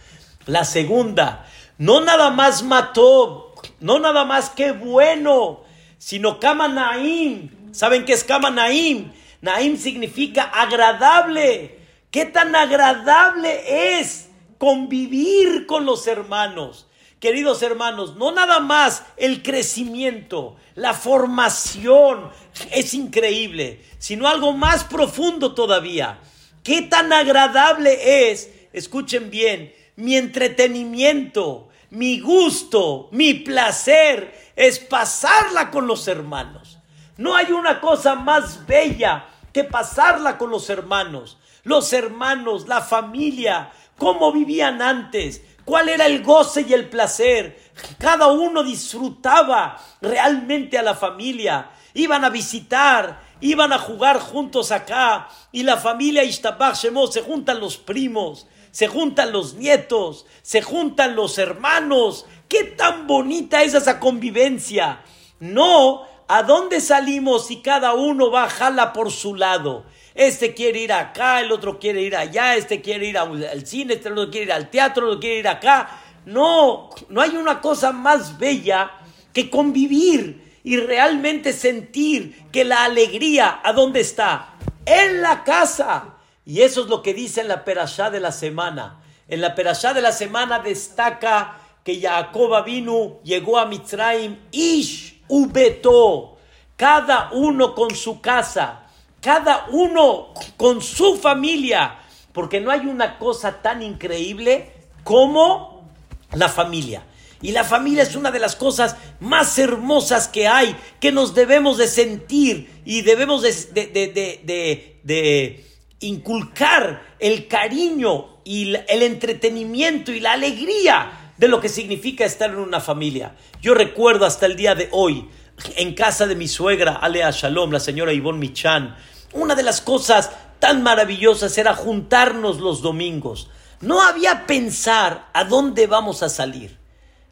La 0.46 0.64
segunda, 0.66 1.46
no 1.78 2.02
nada 2.02 2.30
más 2.30 2.64
Matov, 2.64 3.56
no 3.80 4.00
nada 4.00 4.26
más 4.26 4.52
que 4.52 4.72
bueno, 4.72 5.62
sino 5.98 6.40
Kama 6.40 6.68
Naim. 6.68 7.74
¿Saben 7.74 8.06
qué 8.06 8.14
es 8.14 8.24
Kama 8.24 8.52
Naim? 8.52 9.12
Naim 9.42 9.78
significa 9.78 10.44
agradable. 10.44 11.79
¿Qué 12.12 12.26
tan 12.26 12.56
agradable 12.56 14.00
es 14.00 14.30
convivir 14.58 15.68
con 15.68 15.86
los 15.86 16.08
hermanos? 16.08 16.88
Queridos 17.20 17.62
hermanos, 17.62 18.16
no 18.16 18.32
nada 18.32 18.60
más 18.60 19.04
el 19.18 19.44
crecimiento, 19.44 20.56
la 20.74 20.94
formación 20.94 22.32
es 22.72 22.94
increíble, 22.94 23.86
sino 24.00 24.28
algo 24.28 24.54
más 24.54 24.86
profundo 24.86 25.54
todavía. 25.54 26.20
¿Qué 26.64 26.82
tan 26.82 27.14
agradable 27.14 28.32
es, 28.32 28.50
escuchen 28.74 29.30
bien, 29.30 29.74
mi 29.96 30.16
entretenimiento, 30.16 31.70
mi 31.92 32.20
gusto, 32.20 33.10
mi 33.12 33.36
placer 33.36 34.52
es 34.56 34.80
pasarla 34.80 35.70
con 35.70 35.86
los 35.86 36.08
hermanos? 36.08 36.80
No 37.18 37.36
hay 37.36 37.52
una 37.52 37.82
cosa 37.82 38.16
más 38.16 38.66
bella 38.66 39.28
que 39.52 39.64
pasarla 39.64 40.38
con 40.38 40.50
los 40.50 40.70
hermanos. 40.70 41.39
Los 41.70 41.94
hermanos, 41.94 42.68
la 42.68 42.82
familia, 42.82 43.70
cómo 43.96 44.32
vivían 44.32 44.82
antes, 44.82 45.44
cuál 45.66 45.88
era 45.88 46.08
el 46.08 46.24
goce 46.24 46.66
y 46.68 46.74
el 46.74 46.90
placer. 46.90 47.62
Cada 48.00 48.26
uno 48.26 48.64
disfrutaba 48.64 49.80
realmente 50.02 50.80
a 50.80 50.82
la 50.82 50.96
familia. 50.96 51.70
Iban 51.94 52.26
a 52.26 52.32
visitar, 52.32 53.22
iban 53.40 53.72
a 53.72 53.78
jugar 53.78 54.20
juntos 54.20 54.72
acá. 54.72 55.30
Y 55.52 55.62
la 55.62 55.78
familia 55.78 56.24
Ishtabach 56.24 56.76
Shemot 56.76 57.14
se 57.14 57.22
juntan 57.22 57.60
los 57.60 57.78
primos, 57.78 58.48
se 58.72 58.88
juntan 58.88 59.32
los 59.32 59.54
nietos, 59.54 60.26
se 60.42 60.64
juntan 60.64 61.16
los 61.16 61.38
hermanos. 61.38 62.26
Qué 62.48 62.64
tan 62.64 63.06
bonita 63.06 63.62
es 63.62 63.76
esa 63.76 64.00
convivencia. 64.00 65.02
No 65.40 66.10
¿A 66.32 66.44
dónde 66.44 66.80
salimos 66.80 67.48
si 67.48 67.64
cada 67.64 67.96
uno 67.96 68.30
va 68.30 68.44
a 68.44 68.50
jala 68.52 68.94
por 68.94 69.12
su 69.12 69.34
lado? 69.34 69.84
Este 70.20 70.54
quiere 70.54 70.82
ir 70.82 70.92
acá, 70.92 71.40
el 71.40 71.50
otro 71.50 71.80
quiere 71.80 72.02
ir 72.02 72.14
allá, 72.14 72.58
este 72.58 72.82
quiere 72.82 73.06
ir 73.06 73.18
al 73.18 73.66
cine, 73.66 73.94
este 73.94 74.12
otro 74.12 74.30
quiere 74.30 74.48
ir 74.48 74.52
al 74.52 74.70
teatro, 74.70 75.08
otro 75.08 75.20
quiere 75.22 75.40
ir 75.40 75.48
acá. 75.48 75.98
No, 76.26 76.90
no 77.08 77.22
hay 77.22 77.38
una 77.38 77.62
cosa 77.62 77.94
más 77.94 78.38
bella 78.38 78.92
que 79.32 79.50
convivir 79.50 80.60
y 80.66 80.76
realmente 80.76 81.54
sentir 81.54 82.50
que 82.52 82.66
la 82.66 82.84
alegría, 82.84 83.62
¿a 83.64 83.72
dónde 83.72 84.02
está? 84.02 84.56
En 84.86 85.22
la 85.22 85.46
casa. 85.46 86.16
Y 86.46 86.64
eso 86.64 86.84
es 86.84 86.90
lo 86.90 87.02
que 87.02 87.14
dice 87.14 87.40
en 87.40 87.48
la 87.48 87.64
perashá 87.64 88.10
de 88.10 88.20
la 88.20 88.34
semana. 88.34 89.00
En 89.30 89.40
la 89.40 89.56
perashá 89.56 89.94
de 89.94 90.02
la 90.02 90.12
semana 90.12 90.60
destaca 90.60 91.62
que 91.82 92.02
Jacob 92.02 92.66
vino, 92.66 93.22
llegó 93.24 93.58
a 93.58 93.68
Mitzrayim, 93.68 94.36
Ish 94.52 95.22
ubeto, 95.30 96.38
cada 96.76 97.30
uno 97.32 97.74
con 97.74 97.96
su 97.96 98.20
casa, 98.20 98.89
cada 99.22 99.68
uno 99.72 100.34
con 100.58 100.82
su 100.82 101.18
familia, 101.18 102.00
porque 102.34 102.62
no 102.62 102.72
hay 102.72 102.82
una 102.82 103.18
cosa 103.18 103.62
tan 103.62 103.82
increíble 103.82 104.72
como 105.04 105.90
la 106.34 106.50
familia. 106.50 107.04
Y 107.42 107.52
la 107.52 107.64
familia 107.64 108.04
es 108.04 108.16
una 108.16 108.32
de 108.32 108.40
las 108.40 108.56
cosas 108.56 108.98
más 109.20 109.58
hermosas 109.58 110.28
que 110.28 110.48
hay, 110.48 110.76
que 111.00 111.12
nos 111.12 111.34
debemos 111.34 111.78
de 111.78 111.88
sentir 111.88 112.82
y 112.86 113.02
debemos 113.02 113.42
de, 113.42 113.52
de, 113.74 115.00
de 115.04 115.66
inculcar 116.02 117.02
el 117.20 117.48
cariño 117.48 118.40
y 118.44 118.74
el 118.88 119.04
entretenimiento 119.04 120.12
y 120.12 120.20
la 120.20 120.34
alegría 120.34 121.34
de 121.38 121.48
lo 121.48 121.62
que 121.62 121.70
significa 121.70 122.26
estar 122.26 122.50
en 122.50 122.58
una 122.58 122.82
familia. 122.82 123.36
Yo 123.62 123.74
recuerdo 123.74 124.26
hasta 124.26 124.46
el 124.46 124.58
día 124.58 124.76
de 124.76 124.90
hoy, 124.92 125.30
en 125.78 125.94
casa 125.94 126.28
de 126.28 126.36
mi 126.36 126.48
suegra, 126.48 126.94
Alea 126.96 127.32
Shalom, 127.32 127.72
la 127.72 127.80
señora 127.80 128.12
Ivonne 128.12 128.40
Michan, 128.40 128.98
una 129.34 129.56
de 129.56 129.64
las 129.64 129.82
cosas 129.82 130.32
tan 130.60 130.84
maravillosas 130.84 131.58
era 131.58 131.74
juntarnos 131.76 132.60
los 132.60 132.82
domingos. 132.82 133.50
No 133.82 134.02
había 134.02 134.46
pensar 134.46 135.30
a 135.34 135.46
dónde 135.46 135.88
vamos 135.88 136.22
a 136.24 136.30
salir. 136.30 136.78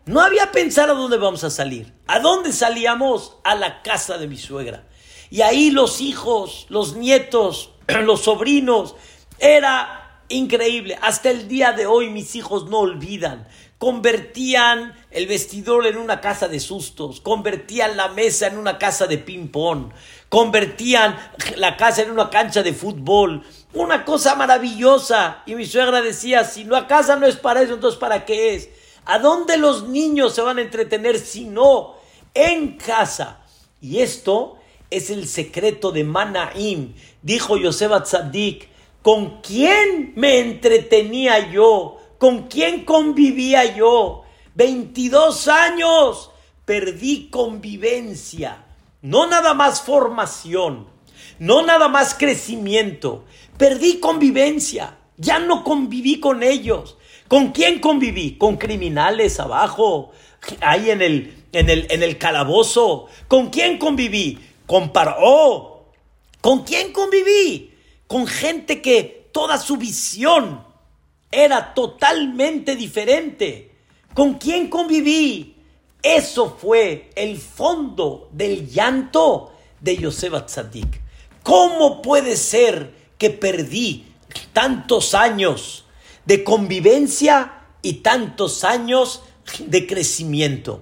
No 0.06 0.22
había 0.22 0.52
pensar 0.52 0.90
a 0.90 0.94
dónde 0.94 1.18
vamos 1.18 1.44
a 1.44 1.50
salir. 1.50 1.94
¿A 2.08 2.20
dónde 2.20 2.54
salíamos? 2.54 3.38
A 3.44 3.56
la 3.56 3.82
casa 3.82 4.18
de 4.18 4.28
mi 4.28 4.38
suegra. 4.38 4.88
Y 5.30 5.42
ahí 5.42 5.72
los 5.72 6.00
hijos, 6.00 6.66
los 6.70 6.96
nietos, 6.96 7.72
los 8.04 8.22
sobrinos, 8.22 8.96
era 9.40 10.22
increíble. 10.30 10.98
Hasta 11.02 11.30
el 11.30 11.50
día 11.50 11.74
de 11.74 11.86
hoy 11.86 12.10
mis 12.10 12.36
hijos 12.36 12.70
no 12.70 12.80
olvidan 12.80 13.48
convertían 13.78 14.96
el 15.12 15.28
vestidor 15.28 15.86
en 15.86 15.98
una 15.98 16.20
casa 16.20 16.48
de 16.48 16.60
sustos, 16.60 17.22
convertían 17.22 17.96
la 17.96 18.10
mesa 18.10 18.48
en 18.48 18.58
una 18.58 18.78
casa 18.78 19.06
de 19.08 19.18
ping-pong, 19.20 19.92
convertían 20.30 21.18
la 21.56 21.78
casa 21.78 22.02
en 22.02 22.12
una 22.12 22.30
cancha 22.30 22.64
de 22.64 22.74
fútbol, 22.74 23.44
una 23.74 24.04
cosa 24.04 24.36
maravillosa. 24.36 25.44
Y 25.46 25.56
mi 25.56 25.66
suegra 25.66 26.02
decía, 26.02 26.44
si 26.44 26.64
la 26.64 26.88
casa 26.88 27.16
no 27.16 27.26
es 27.26 27.38
para 27.38 27.62
eso, 27.62 27.76
entonces 27.76 28.00
¿para 28.00 28.26
qué 28.26 28.56
es? 28.56 28.70
¿A 29.06 29.20
dónde 29.20 29.58
los 29.58 29.88
niños 29.88 30.36
se 30.36 30.42
van 30.42 30.58
a 30.58 30.62
entretener 30.62 31.18
si 31.18 31.46
no 31.46 31.96
en 32.34 32.78
casa? 32.78 33.40
Y 33.80 34.00
esto 34.00 34.58
es 34.90 35.10
el 35.10 35.28
secreto 35.28 35.92
de 35.92 36.04
Manaim. 36.04 36.94
Dijo 37.22 37.58
Yosef 37.58 38.04
Tzadik, 38.04 38.68
¿con 39.02 39.42
quién 39.42 40.14
me 40.16 40.40
entretenía 40.40 41.52
yo? 41.52 41.98
¿Con 42.18 42.48
quién 42.48 42.84
convivía 42.84 43.76
yo? 43.76 44.24
22 44.56 45.48
años. 45.48 46.32
Perdí 46.66 47.30
convivencia. 47.30 48.67
No 49.08 49.26
nada 49.26 49.54
más 49.54 49.84
formación. 49.84 50.86
No 51.40 51.62
nada 51.62 51.88
más 51.88 52.14
crecimiento. 52.14 53.24
Perdí 53.58 54.02
convivencia. 54.02 54.98
Ya 55.16 55.40
no 55.40 55.64
conviví 55.64 56.20
con 56.20 56.44
ellos. 56.44 56.98
¿Con 57.30 57.54
quién 57.54 57.80
conviví? 57.80 58.38
Con 58.38 58.58
criminales 58.58 59.40
abajo, 59.40 60.12
ahí 60.60 60.92
en 60.92 61.02
el, 61.02 61.46
en 61.54 61.70
el, 61.70 61.88
en 61.90 62.04
el 62.04 62.18
calabozo. 62.18 63.08
¿Con 63.30 63.50
quién 63.50 63.78
conviví? 63.78 64.40
Con 64.66 64.92
Paró. 64.92 65.94
¿Con 66.42 66.66
quién 66.66 66.92
conviví? 66.92 67.74
Con 68.08 68.28
gente 68.28 68.82
que 68.82 69.30
toda 69.32 69.58
su 69.58 69.78
visión 69.78 70.66
era 71.32 71.74
totalmente 71.74 72.76
diferente. 72.76 73.72
¿Con 74.14 74.34
quién 74.34 74.68
conviví? 74.70 75.57
Eso 76.02 76.58
fue 76.60 77.10
el 77.16 77.38
fondo 77.38 78.30
del 78.32 78.70
llanto 78.70 79.54
de 79.82 79.98
Yosef 79.98 80.46
Tzadik. 80.46 81.02
¿Cómo 81.44 82.02
puede 82.02 82.36
ser 82.36 82.94
que 83.18 83.30
perdí 83.30 84.06
tantos 84.54 85.14
años 85.14 85.86
de 86.26 86.44
convivencia 86.44 87.64
y 87.82 87.94
tantos 87.96 88.64
años 88.64 89.24
de 89.60 89.88
crecimiento? 89.88 90.82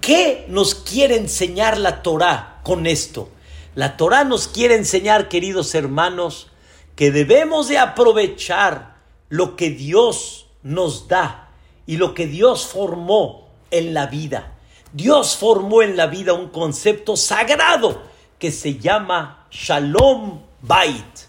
¿Qué 0.00 0.44
nos 0.48 0.74
quiere 0.74 1.16
enseñar 1.16 1.78
la 1.78 2.02
Torah 2.02 2.60
con 2.62 2.86
esto? 2.86 3.30
La 3.74 3.96
Torah 3.96 4.24
nos 4.24 4.48
quiere 4.48 4.76
enseñar, 4.76 5.28
queridos 5.28 5.74
hermanos, 5.74 6.48
que 6.94 7.10
debemos 7.10 7.68
de 7.68 7.78
aprovechar 7.78 8.96
lo 9.28 9.56
que 9.56 9.70
Dios 9.70 10.46
nos 10.62 11.08
da 11.08 11.50
y 11.86 11.96
lo 11.96 12.14
que 12.14 12.26
Dios 12.26 12.66
formó 12.66 13.43
en 13.78 13.94
la 13.94 14.06
vida. 14.06 14.52
Dios 14.92 15.36
formó 15.36 15.82
en 15.82 15.96
la 15.96 16.06
vida 16.06 16.32
un 16.32 16.48
concepto 16.48 17.16
sagrado 17.16 18.02
que 18.38 18.50
se 18.50 18.78
llama 18.78 19.46
Shalom 19.50 20.40
Bait. 20.62 21.28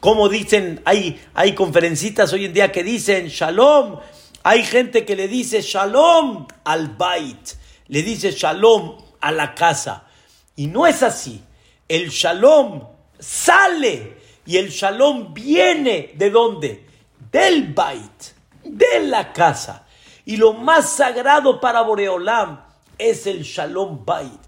Como 0.00 0.28
dicen, 0.28 0.80
hay, 0.84 1.20
hay 1.34 1.54
conferencitas 1.54 2.32
hoy 2.32 2.44
en 2.44 2.52
día 2.52 2.72
que 2.72 2.82
dicen 2.82 3.28
Shalom, 3.28 3.98
hay 4.42 4.64
gente 4.64 5.04
que 5.04 5.16
le 5.16 5.28
dice 5.28 5.62
Shalom 5.62 6.46
al 6.64 6.88
Bait, 6.96 7.50
le 7.88 8.02
dice 8.02 8.30
Shalom 8.30 8.96
a 9.20 9.32
la 9.32 9.54
casa. 9.54 10.04
Y 10.54 10.68
no 10.68 10.86
es 10.86 11.02
así. 11.02 11.42
El 11.88 12.10
Shalom 12.10 12.82
sale 13.18 14.16
y 14.46 14.56
el 14.56 14.70
Shalom 14.70 15.34
viene 15.34 16.12
de 16.14 16.30
dónde? 16.30 16.86
del 17.36 17.72
Bait, 17.74 18.34
de 18.64 19.00
la 19.00 19.32
casa. 19.32 19.85
Y 20.26 20.36
lo 20.38 20.54
más 20.54 20.90
sagrado 20.90 21.60
para 21.60 21.82
Boreolam 21.82 22.60
es 22.98 23.28
el 23.28 23.44
Shalom 23.44 24.04
Bait, 24.04 24.40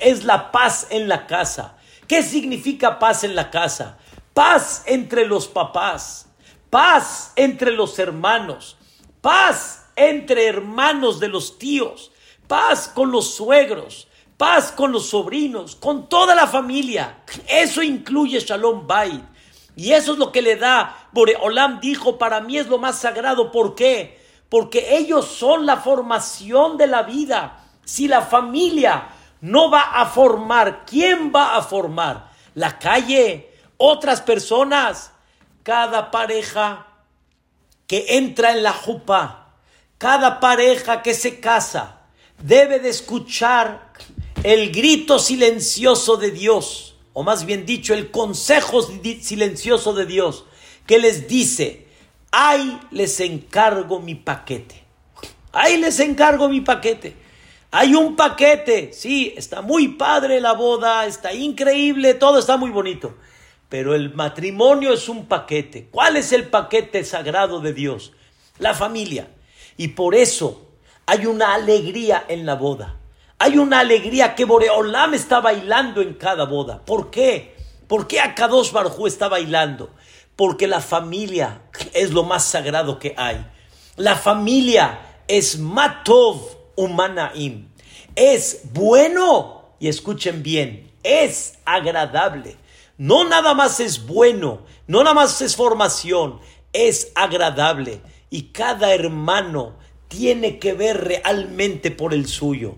es 0.00 0.22
la 0.22 0.52
paz 0.52 0.86
en 0.90 1.08
la 1.08 1.26
casa. 1.26 1.76
¿Qué 2.06 2.22
significa 2.22 2.98
paz 2.98 3.24
en 3.24 3.34
la 3.34 3.50
casa? 3.50 3.96
Paz 4.34 4.82
entre 4.84 5.24
los 5.24 5.48
papás, 5.48 6.26
paz 6.68 7.32
entre 7.36 7.72
los 7.72 7.98
hermanos, 7.98 8.76
paz 9.22 9.86
entre 9.96 10.46
hermanos 10.46 11.20
de 11.20 11.28
los 11.28 11.58
tíos, 11.58 12.12
paz 12.46 12.88
con 12.94 13.10
los 13.10 13.34
suegros, 13.34 14.08
paz 14.36 14.72
con 14.72 14.92
los 14.92 15.08
sobrinos, 15.08 15.74
con 15.74 16.06
toda 16.10 16.34
la 16.34 16.46
familia. 16.46 17.22
Eso 17.48 17.82
incluye 17.82 18.40
Shalom 18.40 18.86
Bait. 18.86 19.22
Y 19.74 19.92
eso 19.92 20.12
es 20.12 20.18
lo 20.18 20.30
que 20.30 20.42
le 20.42 20.56
da. 20.56 21.08
Boreolam 21.12 21.80
dijo, 21.80 22.18
para 22.18 22.42
mí 22.42 22.58
es 22.58 22.66
lo 22.66 22.76
más 22.76 22.98
sagrado. 22.98 23.50
¿Por 23.50 23.74
qué? 23.74 24.22
Porque 24.54 24.98
ellos 24.98 25.26
son 25.26 25.66
la 25.66 25.78
formación 25.78 26.76
de 26.76 26.86
la 26.86 27.02
vida. 27.02 27.64
Si 27.84 28.06
la 28.06 28.22
familia 28.22 29.08
no 29.40 29.68
va 29.68 30.00
a 30.00 30.06
formar, 30.06 30.84
¿quién 30.86 31.32
va 31.34 31.56
a 31.56 31.62
formar? 31.62 32.30
La 32.54 32.78
calle, 32.78 33.50
otras 33.78 34.20
personas, 34.20 35.10
cada 35.64 36.12
pareja 36.12 36.86
que 37.88 38.16
entra 38.16 38.52
en 38.52 38.62
la 38.62 38.72
jupa, 38.72 39.56
cada 39.98 40.38
pareja 40.38 41.02
que 41.02 41.14
se 41.14 41.40
casa, 41.40 42.02
debe 42.38 42.78
de 42.78 42.90
escuchar 42.90 43.90
el 44.44 44.70
grito 44.70 45.18
silencioso 45.18 46.16
de 46.16 46.30
Dios, 46.30 46.94
o 47.12 47.24
más 47.24 47.44
bien 47.44 47.66
dicho, 47.66 47.92
el 47.92 48.12
consejo 48.12 48.82
silencioso 48.82 49.94
de 49.94 50.06
Dios, 50.06 50.44
que 50.86 51.00
les 51.00 51.26
dice, 51.26 51.83
ahí 52.34 52.80
les 52.90 53.20
encargo 53.20 54.00
mi 54.00 54.16
paquete, 54.16 54.82
ahí 55.52 55.76
les 55.76 56.00
encargo 56.00 56.48
mi 56.48 56.60
paquete. 56.60 57.16
Hay 57.70 57.94
un 57.94 58.14
paquete, 58.16 58.92
sí, 58.92 59.34
está 59.36 59.62
muy 59.62 59.88
padre 59.88 60.40
la 60.40 60.52
boda, 60.52 61.06
está 61.06 61.32
increíble, 61.32 62.14
todo 62.14 62.38
está 62.38 62.56
muy 62.56 62.70
bonito, 62.70 63.16
pero 63.68 63.94
el 63.94 64.14
matrimonio 64.14 64.92
es 64.92 65.08
un 65.08 65.26
paquete. 65.26 65.88
¿Cuál 65.90 66.16
es 66.16 66.32
el 66.32 66.48
paquete 66.48 67.04
sagrado 67.04 67.60
de 67.60 67.72
Dios? 67.72 68.12
La 68.58 68.74
familia. 68.74 69.28
Y 69.76 69.88
por 69.88 70.14
eso 70.14 70.70
hay 71.06 71.26
una 71.26 71.54
alegría 71.54 72.24
en 72.28 72.46
la 72.46 72.54
boda. 72.54 72.96
Hay 73.38 73.58
una 73.58 73.80
alegría 73.80 74.34
que 74.34 74.44
Boreolam 74.44 75.14
está 75.14 75.40
bailando 75.40 76.00
en 76.00 76.14
cada 76.14 76.44
boda. 76.44 76.84
¿Por 76.84 77.10
qué? 77.10 77.56
¿Por 77.88 78.06
qué 78.06 78.20
Akadosh 78.20 78.70
Barjú 78.70 79.06
está 79.06 79.28
bailando? 79.28 79.90
Porque 80.36 80.66
la 80.66 80.80
familia 80.80 81.62
es 81.92 82.10
lo 82.10 82.24
más 82.24 82.44
sagrado 82.44 82.98
que 82.98 83.14
hay. 83.16 83.46
La 83.96 84.16
familia 84.16 84.98
es 85.28 85.58
Matov 85.58 86.40
Umanaim. 86.76 87.68
Es 88.16 88.62
bueno, 88.72 89.70
y 89.78 89.88
escuchen 89.88 90.42
bien, 90.42 90.90
es 91.02 91.58
agradable. 91.64 92.56
No 92.96 93.24
nada 93.24 93.54
más 93.54 93.80
es 93.80 94.06
bueno, 94.06 94.62
no 94.86 95.02
nada 95.02 95.14
más 95.14 95.40
es 95.40 95.56
formación, 95.56 96.40
es 96.72 97.10
agradable. 97.14 98.00
Y 98.30 98.44
cada 98.52 98.94
hermano 98.94 99.76
tiene 100.08 100.58
que 100.58 100.74
ver 100.74 101.04
realmente 101.04 101.90
por 101.90 102.14
el 102.14 102.26
suyo. 102.26 102.76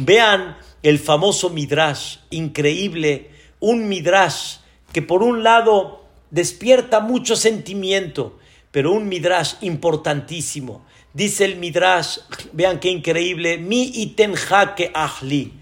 Vean 0.00 0.56
el 0.82 0.98
famoso 0.98 1.50
Midrash, 1.50 2.18
increíble, 2.30 3.30
un 3.60 3.88
Midrash 3.88 4.56
que 4.92 5.02
por 5.02 5.22
un 5.22 5.42
lado 5.42 6.03
despierta 6.34 6.98
mucho 6.98 7.36
sentimiento, 7.36 8.40
pero 8.72 8.90
un 8.90 9.08
Midrash 9.08 9.54
importantísimo. 9.60 10.84
Dice 11.12 11.44
el 11.44 11.56
Midrash, 11.56 12.18
vean 12.52 12.80
qué 12.80 12.90
increíble, 12.90 13.56
mi 13.56 13.84
itenjake 13.84 14.90
ahli. 14.92 15.52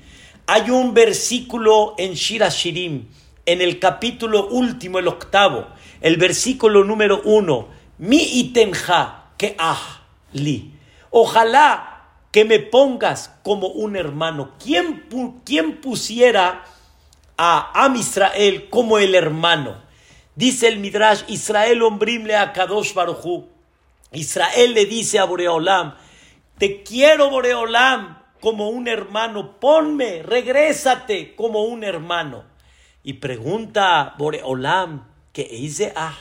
Hay 0.47 0.71
un 0.71 0.95
versículo 0.95 1.95
en 1.99 2.15
Shira 2.15 2.49
Shirim, 2.49 3.05
en 3.45 3.61
el 3.61 3.79
capítulo 3.79 4.49
último, 4.49 4.99
el 4.99 5.09
octavo, 5.09 5.67
el 6.01 6.17
versículo 6.17 6.85
número 6.85 7.21
uno, 7.27 7.69
mi 7.99 8.23
itenja 8.41 9.33
que 9.37 9.55
ahli. 9.59 10.73
Ojalá 11.11 12.07
que 12.31 12.47
me 12.47 12.61
pongas 12.61 13.31
como 13.43 13.67
un 13.67 13.95
hermano. 13.95 14.53
¿Quién, 14.59 15.05
quién 15.45 15.83
pusiera 15.83 16.65
a 17.37 17.85
Am 17.85 17.95
Israel 17.97 18.71
como 18.71 18.97
el 18.97 19.15
hermano? 19.15 19.92
Dice 20.35 20.69
el 20.69 20.79
Midrash, 20.79 21.23
Israel 21.29 21.83
ombrimle 21.83 22.37
a 22.37 22.53
Kadosh 22.53 22.95
Baruchu. 22.95 23.49
Israel 24.13 24.75
le 24.75 24.87
dice 24.87 25.19
a 25.19 25.25
Boreolam, 25.25 25.95
te 26.59 26.83
quiero 26.83 27.31
Boreolam 27.31 28.19
como 28.41 28.71
un 28.71 28.89
hermano, 28.89 29.59
ponme, 29.61 30.23
regrésate 30.23 31.35
como 31.35 31.65
un 31.65 31.85
hermano. 31.85 32.45
Y 33.03 33.15
pregunta 33.15 34.15
Boreolam, 34.19 35.07
¿qué 35.33 35.45
dice? 35.45 35.93
Ah, 35.97 36.17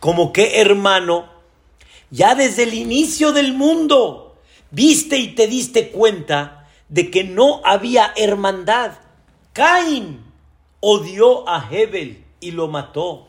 como 0.00 0.32
que 0.32 0.60
hermano, 0.60 1.28
ya 2.10 2.34
desde 2.34 2.64
el 2.64 2.74
inicio 2.74 3.32
del 3.32 3.54
mundo, 3.54 4.36
viste 4.70 5.16
y 5.18 5.28
te 5.28 5.46
diste 5.46 5.90
cuenta 5.90 6.68
de 6.88 7.10
que 7.10 7.24
no 7.24 7.60
había 7.64 8.12
hermandad. 8.16 8.92
Caín 9.52 10.22
odió 10.80 11.48
a 11.48 11.66
Hebel 11.70 12.25
y 12.40 12.52
lo 12.52 12.68
mató. 12.68 13.28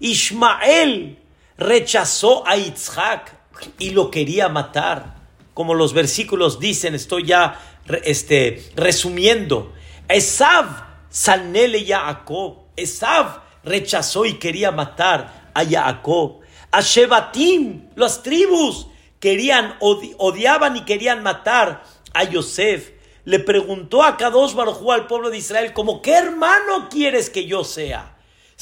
Ismael 0.00 1.18
rechazó 1.56 2.46
a 2.46 2.56
Isaac 2.56 3.38
y 3.78 3.90
lo 3.90 4.10
quería 4.10 4.48
matar. 4.48 5.14
Como 5.54 5.74
los 5.74 5.92
versículos 5.92 6.58
dicen, 6.58 6.94
estoy 6.94 7.24
ya 7.24 7.60
este, 8.04 8.70
resumiendo. 8.74 9.72
Esav 10.08 10.66
sanele 11.08 11.84
Jacob. 11.86 12.64
Esav 12.76 13.40
rechazó 13.62 14.24
y 14.24 14.34
quería 14.34 14.72
matar 14.72 15.50
a 15.54 15.64
Jacob. 15.64 16.40
A 16.72 16.80
Shebatim, 16.80 17.88
las 17.94 18.22
tribus, 18.22 18.88
querían, 19.20 19.76
odiaban 19.80 20.76
y 20.76 20.84
querían 20.84 21.22
matar 21.22 21.84
a 22.12 22.24
Yosef. 22.24 22.90
Le 23.24 23.38
preguntó 23.38 24.02
a 24.02 24.16
Kadosh 24.16 24.54
Baruj 24.54 24.90
al 24.92 25.06
pueblo 25.06 25.30
de 25.30 25.38
Israel, 25.38 25.72
como, 25.72 26.02
¿qué 26.02 26.14
hermano 26.14 26.88
quieres 26.90 27.30
que 27.30 27.46
yo 27.46 27.64
sea? 27.64 28.13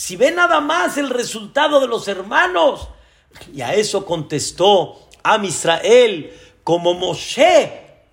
Si 0.02 0.16
ve 0.16 0.32
nada 0.32 0.60
más 0.60 0.98
el 0.98 1.10
resultado 1.10 1.78
de 1.78 1.86
los 1.86 2.08
hermanos. 2.08 2.88
Y 3.54 3.60
a 3.60 3.74
eso 3.74 4.04
contestó 4.04 4.98
a 5.22 5.36
Israel 5.44 6.36
como 6.64 6.94
Moshe 6.94 7.70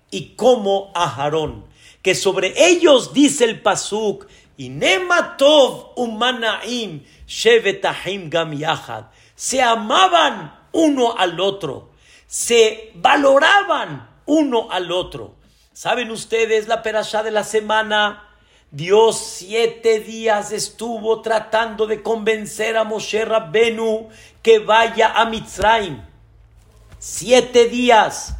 y 0.08 0.36
como 0.36 0.92
Aharón. 0.94 1.66
Que 2.00 2.14
sobre 2.14 2.54
ellos 2.56 3.12
dice 3.12 3.42
el 3.42 3.60
Pasuk, 3.60 4.28
y 4.56 4.68
Nematov 4.68 5.94
umanaim 5.96 7.02
shevetahim 7.26 8.30
gam 8.30 8.52
yahad. 8.52 9.06
Se 9.34 9.60
amaban 9.60 10.68
uno 10.70 11.16
al 11.18 11.40
otro 11.40 11.90
se 12.30 12.92
valoraban 12.94 14.08
uno 14.26 14.68
al 14.70 14.92
otro. 14.92 15.34
¿Saben 15.72 16.12
ustedes 16.12 16.68
la 16.68 16.80
perashá 16.80 17.24
de 17.24 17.32
la 17.32 17.42
semana? 17.42 18.29
Dios 18.72 19.18
siete 19.18 19.98
días 19.98 20.52
estuvo 20.52 21.22
tratando 21.22 21.88
de 21.88 22.02
convencer 22.02 22.76
a 22.76 22.84
Moshe 22.84 23.24
Rabbenu 23.24 24.08
que 24.42 24.60
vaya 24.60 25.12
a 25.16 25.24
Mitzrayim. 25.24 26.00
Siete 27.00 27.66
días. 27.66 28.36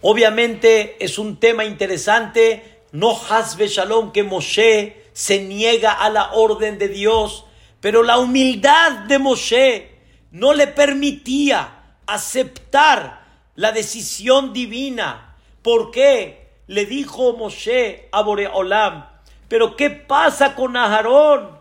Obviamente 0.00 0.96
es 0.98 1.16
un 1.16 1.36
tema 1.36 1.64
interesante. 1.64 2.80
No 2.90 3.16
hasbe 3.30 3.68
shalom 3.68 4.10
que 4.10 4.24
Moshe 4.24 5.04
se 5.12 5.42
niega 5.44 5.92
a 5.92 6.10
la 6.10 6.32
orden 6.32 6.78
de 6.78 6.88
Dios, 6.88 7.44
pero 7.80 8.02
la 8.02 8.18
humildad 8.18 9.04
de 9.06 9.20
Moshe 9.20 9.90
no 10.32 10.54
le 10.54 10.66
permitía 10.66 11.84
aceptar 12.04 13.24
la 13.54 13.70
decisión 13.70 14.52
divina. 14.52 15.36
¿Por 15.62 15.92
qué? 15.92 16.48
Le 16.66 16.84
dijo 16.84 17.34
Moshe 17.34 18.08
a 18.10 18.22
Boreolam. 18.22 19.17
Pero 19.48 19.76
¿qué 19.76 19.90
pasa 19.90 20.54
con 20.54 20.76
Aharón? 20.76 21.58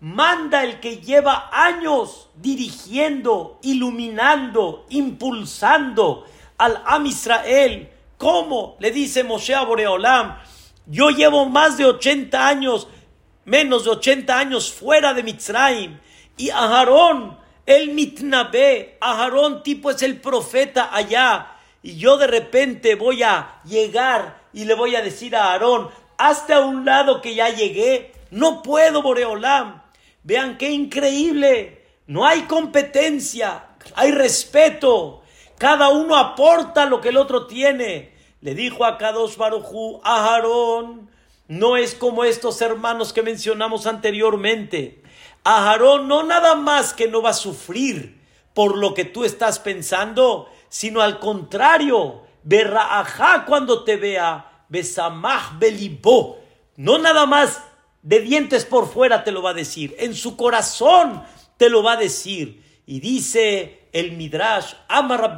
Manda 0.00 0.64
el 0.64 0.80
que 0.80 0.96
lleva 0.98 1.50
años 1.52 2.30
dirigiendo, 2.34 3.58
iluminando, 3.62 4.86
impulsando 4.90 6.26
al 6.58 6.82
Am 6.86 7.06
Israel. 7.06 7.90
¿Cómo? 8.18 8.76
Le 8.80 8.90
dice 8.90 9.24
Moshe 9.24 9.54
a 9.54 9.62
Boreolam. 9.62 10.38
Yo 10.86 11.10
llevo 11.10 11.46
más 11.46 11.76
de 11.78 11.86
80 11.86 12.46
años, 12.46 12.88
menos 13.44 13.84
de 13.84 13.90
80 13.90 14.38
años 14.38 14.72
fuera 14.72 15.14
de 15.14 15.22
Mitzrayim. 15.22 15.98
Y 16.36 16.50
Aharón 16.50 17.44
el 17.66 17.92
mitnabe, 17.92 18.98
Aarón 19.00 19.62
tipo 19.62 19.90
es 19.90 20.02
el 20.02 20.20
profeta 20.20 20.94
allá. 20.94 21.56
Y 21.82 21.96
yo 21.96 22.18
de 22.18 22.26
repente 22.26 22.94
voy 22.94 23.22
a 23.22 23.60
llegar 23.64 24.43
y 24.54 24.64
le 24.64 24.74
voy 24.74 24.96
a 24.96 25.02
decir 25.02 25.36
a 25.36 25.52
Aarón, 25.52 25.90
hasta 26.16 26.60
un 26.60 26.84
lado 26.84 27.20
que 27.20 27.34
ya 27.34 27.50
llegué. 27.50 28.12
No 28.30 28.62
puedo, 28.62 29.02
Boreolam. 29.02 29.82
Vean 30.22 30.56
qué 30.56 30.70
increíble. 30.70 31.84
No 32.06 32.26
hay 32.26 32.42
competencia, 32.42 33.66
hay 33.94 34.12
respeto. 34.12 35.22
Cada 35.58 35.88
uno 35.88 36.16
aporta 36.16 36.86
lo 36.86 37.00
que 37.00 37.10
el 37.10 37.16
otro 37.16 37.46
tiene. 37.46 38.14
Le 38.40 38.54
dijo 38.54 38.84
a 38.84 38.98
Kadosh 38.98 39.36
Barujú, 39.36 40.00
a 40.04 40.34
Aarón, 40.34 41.10
no 41.48 41.76
es 41.76 41.94
como 41.94 42.24
estos 42.24 42.60
hermanos 42.60 43.12
que 43.12 43.22
mencionamos 43.22 43.86
anteriormente. 43.86 45.02
Aharón 45.44 46.08
no 46.08 46.22
nada 46.22 46.54
más 46.54 46.94
que 46.94 47.08
no 47.08 47.22
va 47.22 47.30
a 47.30 47.34
sufrir 47.34 48.20
por 48.54 48.76
lo 48.76 48.94
que 48.94 49.04
tú 49.04 49.24
estás 49.24 49.58
pensando, 49.58 50.48
sino 50.68 51.00
al 51.00 51.18
contrario, 51.18 52.23
ajá 52.50 53.44
cuando 53.46 53.84
te 53.84 53.96
vea, 53.96 54.64
besamach 54.68 55.58
belibó, 55.58 56.38
no 56.76 56.98
nada 56.98 57.26
más 57.26 57.62
de 58.02 58.20
dientes 58.20 58.64
por 58.64 58.88
fuera 58.88 59.24
te 59.24 59.32
lo 59.32 59.42
va 59.42 59.50
a 59.50 59.54
decir, 59.54 59.94
en 59.98 60.14
su 60.14 60.36
corazón 60.36 61.22
te 61.56 61.68
lo 61.70 61.82
va 61.82 61.92
a 61.92 61.96
decir. 61.96 62.62
Y 62.86 63.00
dice 63.00 63.88
el 63.92 64.12
Midrash, 64.12 64.74
Amar 64.88 65.36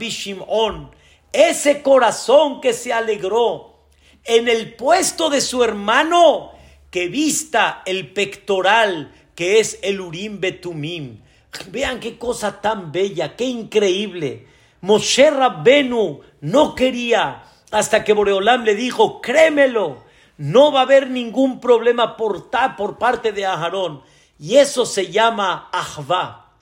On, 0.49 0.91
ese 1.33 1.83
corazón 1.83 2.61
que 2.61 2.73
se 2.73 2.93
alegró 2.93 3.87
en 4.25 4.49
el 4.49 4.75
puesto 4.75 5.31
de 5.31 5.41
su 5.41 5.63
hermano, 5.63 6.53
que 6.91 7.09
vista 7.09 7.83
el 7.87 8.13
pectoral 8.13 9.13
que 9.37 9.61
es 9.61 9.79
el 9.83 10.01
Urim 10.01 10.41
Betumim. 10.41 11.21
Vean 11.69 12.01
qué 12.01 12.19
cosa 12.19 12.61
tan 12.61 12.91
bella, 12.91 13.37
qué 13.37 13.45
increíble. 13.45 14.47
Moshe 14.81 15.31
Rabbenu 15.31 16.21
no 16.41 16.74
quería 16.74 17.45
hasta 17.70 18.05
que 18.05 18.12
Boreolam 18.12 18.64
le 18.64 18.74
dijo, 18.74 19.20
créemelo, 19.20 20.05
no 20.39 20.72
va 20.72 20.80
a 20.80 20.82
haber 20.82 21.11
ningún 21.11 21.61
problema 21.61 22.16
por, 22.16 22.51
por 22.76 22.99
parte 22.99 23.32
de 23.32 23.47
Aharón. 23.47 24.03
Y 24.39 24.57
eso 24.57 24.84
se 24.84 25.11
llama 25.11 25.68
Ahva. 25.72 26.53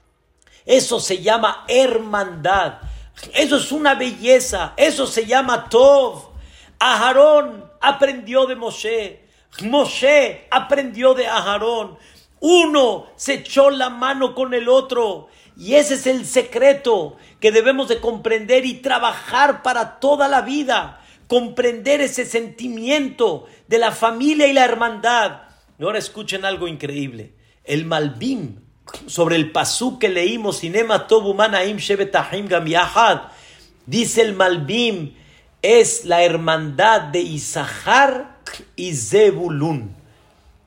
Eso 0.65 1.01
se 1.01 1.23
llama 1.23 1.65
hermandad. 1.69 2.79
Eso 3.35 3.57
es 3.57 3.73
una 3.73 3.95
belleza. 3.95 4.75
Eso 4.77 5.07
se 5.07 5.27
llama 5.27 5.69
Tov. 5.69 6.31
Aharón 6.79 7.71
aprendió 7.81 8.47
de 8.47 8.57
Moshe. 8.57 9.25
Moshe 9.63 10.47
aprendió 10.51 11.15
de 11.15 11.27
Aharón. 11.27 11.99
Uno 12.41 13.07
se 13.17 13.35
echó 13.35 13.71
la 13.71 13.91
mano 13.91 14.35
con 14.35 14.55
el 14.55 14.69
otro. 14.69 15.29
Y 15.57 15.75
ese 15.75 15.95
es 15.95 16.07
el 16.07 16.27
secreto 16.27 17.17
que 17.41 17.53
debemos 17.53 17.89
de 17.89 18.01
comprender 18.01 18.67
y 18.67 18.75
trabajar 18.75 19.63
para 19.63 20.01
toda 20.01 20.29
la 20.29 20.43
vida. 20.43 21.01
Comprender 21.29 22.01
ese 22.01 22.27
sentimiento 22.27 23.47
de 23.69 23.79
la 23.79 23.93
familia 23.93 24.47
y 24.47 24.53
la 24.53 24.65
hermandad. 24.65 25.43
Y 25.79 25.85
ahora 25.85 25.99
escuchen 25.99 26.45
algo 26.45 26.69
increíble. 26.69 27.35
El 27.65 27.87
Malbim, 27.87 28.61
sobre 29.07 29.37
el 29.37 29.53
pasú 29.53 29.99
que 29.99 30.09
leímos, 30.09 30.65
Inema 30.65 31.07
Tobumanaim 31.07 31.79
Shebetahim 31.79 32.49
Gam 32.49 32.67
dice 33.87 34.23
el 34.23 34.35
Malbim, 34.35 35.15
es 35.63 36.05
la 36.05 36.23
hermandad 36.23 37.01
de 37.03 37.21
Isahar 37.21 38.39
y 38.77 38.95
Zebulun. 38.95 39.97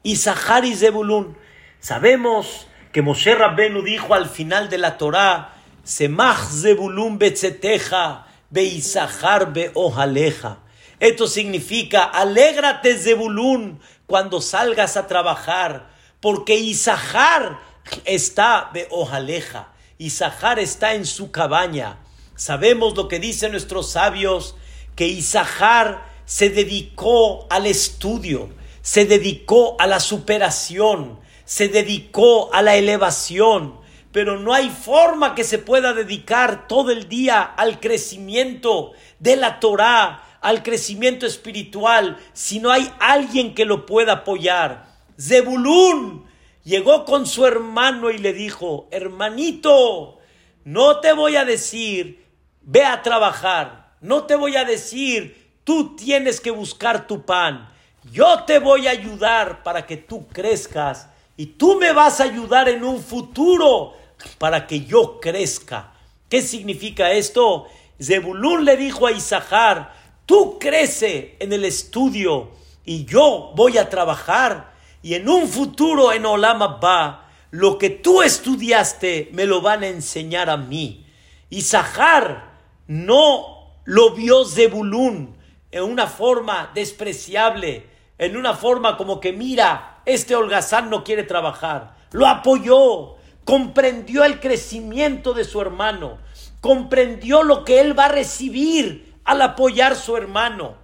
Isahar 0.03 0.65
y 0.65 0.75
Zebulun. 0.75 1.37
Sabemos 1.79 2.66
que 2.97 3.03
Moshe 3.03 3.35
Rabbenu 3.35 3.83
dijo 3.83 4.15
al 4.15 4.27
final 4.27 4.71
de 4.71 4.79
la 4.79 4.97
Torá, 4.97 5.53
Semach 5.83 6.49
Zebulun 6.49 7.19
betzeteja, 7.19 8.25
be 8.49 8.63
Isahar 8.63 9.53
be 9.53 9.69
ojaleja. 9.75 10.63
Esto 10.99 11.27
significa, 11.27 12.05
alégrate 12.05 12.97
Zebulun 12.97 13.79
cuando 14.07 14.41
salgas 14.41 14.97
a 14.97 15.05
trabajar, 15.05 15.91
porque 16.19 16.55
Isahar 16.55 17.59
está 18.03 18.71
de 18.73 18.87
ojaleja, 18.89 19.73
Isahar 19.99 20.57
está 20.57 20.95
en 20.95 21.05
su 21.05 21.29
cabaña. 21.29 21.99
Sabemos 22.35 22.97
lo 22.97 23.07
que 23.07 23.19
dicen 23.19 23.51
nuestros 23.51 23.91
sabios, 23.91 24.55
que 24.95 25.05
Isahar 25.05 26.03
se 26.25 26.49
dedicó 26.49 27.45
al 27.51 27.67
estudio, 27.67 28.49
se 28.81 29.05
dedicó 29.05 29.75
a 29.77 29.85
la 29.85 29.99
superación, 29.99 31.26
se 31.47 31.69
dedicó 31.69 32.53
a 32.53 32.61
la 32.61 32.75
elevación, 32.75 33.79
pero 34.11 34.37
no 34.37 34.53
hay 34.53 34.69
forma 34.69 35.33
que 35.33 35.45
se 35.45 35.57
pueda 35.57 35.93
dedicar 35.93 36.67
todo 36.67 36.91
el 36.91 37.07
día 37.07 37.41
al 37.41 37.79
crecimiento 37.79 38.91
de 39.19 39.37
la 39.37 39.61
Torah, 39.61 40.39
al 40.41 40.61
crecimiento 40.61 41.25
espiritual, 41.25 42.17
si 42.33 42.59
no 42.59 42.69
hay 42.69 42.91
alguien 42.99 43.55
que 43.55 43.63
lo 43.63 43.85
pueda 43.85 44.11
apoyar. 44.11 44.87
Zebulún 45.17 46.25
llegó 46.65 47.05
con 47.05 47.25
su 47.25 47.45
hermano 47.45 48.11
y 48.11 48.17
le 48.17 48.33
dijo, 48.33 48.89
hermanito, 48.91 50.17
no 50.65 50.99
te 50.99 51.13
voy 51.13 51.37
a 51.37 51.45
decir, 51.45 52.25
ve 52.61 52.83
a 52.83 53.01
trabajar, 53.01 53.93
no 54.01 54.25
te 54.25 54.35
voy 54.35 54.57
a 54.57 54.65
decir, 54.65 55.53
tú 55.63 55.95
tienes 55.95 56.41
que 56.41 56.51
buscar 56.51 57.07
tu 57.07 57.25
pan, 57.25 57.69
yo 58.11 58.43
te 58.43 58.59
voy 58.59 58.87
a 58.87 58.91
ayudar 58.91 59.63
para 59.63 59.85
que 59.85 59.95
tú 59.95 60.27
crezcas 60.27 61.07
y 61.37 61.45
tú 61.45 61.75
me 61.79 61.93
vas 61.93 62.19
a 62.19 62.25
ayudar 62.25 62.67
en 62.67 62.83
un 62.83 63.01
futuro 63.01 63.93
para 64.39 64.67
que 64.67 64.85
yo 64.85 65.19
crezca. 65.19 65.93
¿Qué 66.27 66.41
significa 66.41 67.11
esto? 67.11 67.67
Zebulún 68.01 68.65
le 68.65 68.75
dijo 68.75 69.07
a 69.07 69.11
Isahar, 69.11 69.93
Tú 70.27 70.59
crece 70.59 71.37
en 71.39 71.53
el 71.53 71.63
estudio 71.63 72.51
y 72.83 73.05
yo 73.05 73.53
voy 73.55 73.77
a 73.77 73.89
trabajar 73.89 74.73
y 75.01 75.13
en 75.13 75.29
un 75.29 75.47
futuro 75.47 76.11
en 76.11 76.25
Olama 76.25 76.79
va, 76.83 77.29
lo 77.49 77.77
que 77.77 77.89
tú 77.89 78.21
estudiaste 78.21 79.29
me 79.31 79.45
lo 79.45 79.61
van 79.61 79.83
a 79.83 79.87
enseñar 79.87 80.49
a 80.49 80.57
mí. 80.57 81.05
Y 81.49 81.61
Zahar 81.61 82.51
no 82.87 83.77
lo 83.85 84.11
vio 84.15 84.43
Zebulún 84.43 85.37
en 85.71 85.83
una 85.83 86.07
forma 86.07 86.71
despreciable, 86.75 87.87
en 88.17 88.35
una 88.35 88.53
forma 88.53 88.97
como 88.97 89.21
que 89.21 89.31
mira, 89.31 89.96
este 90.07 90.35
holgazán 90.35 90.89
no 90.89 91.03
quiere 91.03 91.23
trabajar. 91.23 91.95
Lo 92.11 92.27
apoyó, 92.27 93.17
comprendió 93.43 94.23
el 94.23 94.39
crecimiento 94.39 95.33
de 95.33 95.43
su 95.43 95.61
hermano, 95.61 96.17
comprendió 96.61 97.43
lo 97.43 97.65
que 97.65 97.81
él 97.81 97.97
va 97.97 98.05
a 98.05 98.09
recibir 98.09 99.13
al 99.25 99.41
apoyar 99.41 99.97
su 99.97 100.15
hermano. 100.15 100.75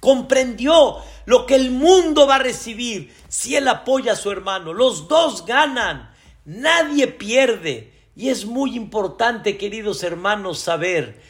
Comprendió 0.00 0.96
lo 1.24 1.46
que 1.46 1.54
el 1.54 1.70
mundo 1.70 2.26
va 2.26 2.36
a 2.36 2.40
recibir 2.40 3.14
si 3.28 3.54
él 3.54 3.68
apoya 3.68 4.12
a 4.12 4.16
su 4.16 4.30
hermano. 4.30 4.72
Los 4.72 5.06
dos 5.06 5.46
ganan, 5.46 6.10
nadie 6.44 7.06
pierde. 7.06 7.92
Y 8.16 8.30
es 8.30 8.44
muy 8.44 8.74
importante, 8.74 9.56
queridos 9.56 10.02
hermanos, 10.02 10.58
saber 10.58 11.20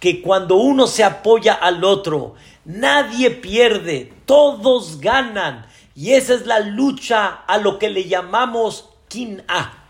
que 0.00 0.20
cuando 0.20 0.56
uno 0.56 0.86
se 0.86 1.02
apoya 1.02 1.54
al 1.54 1.82
otro, 1.82 2.34
nadie 2.66 3.30
pierde, 3.30 4.12
todos 4.26 5.00
ganan. 5.00 5.66
Y 5.94 6.12
esa 6.12 6.34
es 6.34 6.46
la 6.46 6.60
lucha 6.60 7.44
a 7.46 7.58
lo 7.58 7.78
que 7.78 7.88
le 7.88 8.04
llamamos 8.04 8.90
kin-a. 9.08 9.84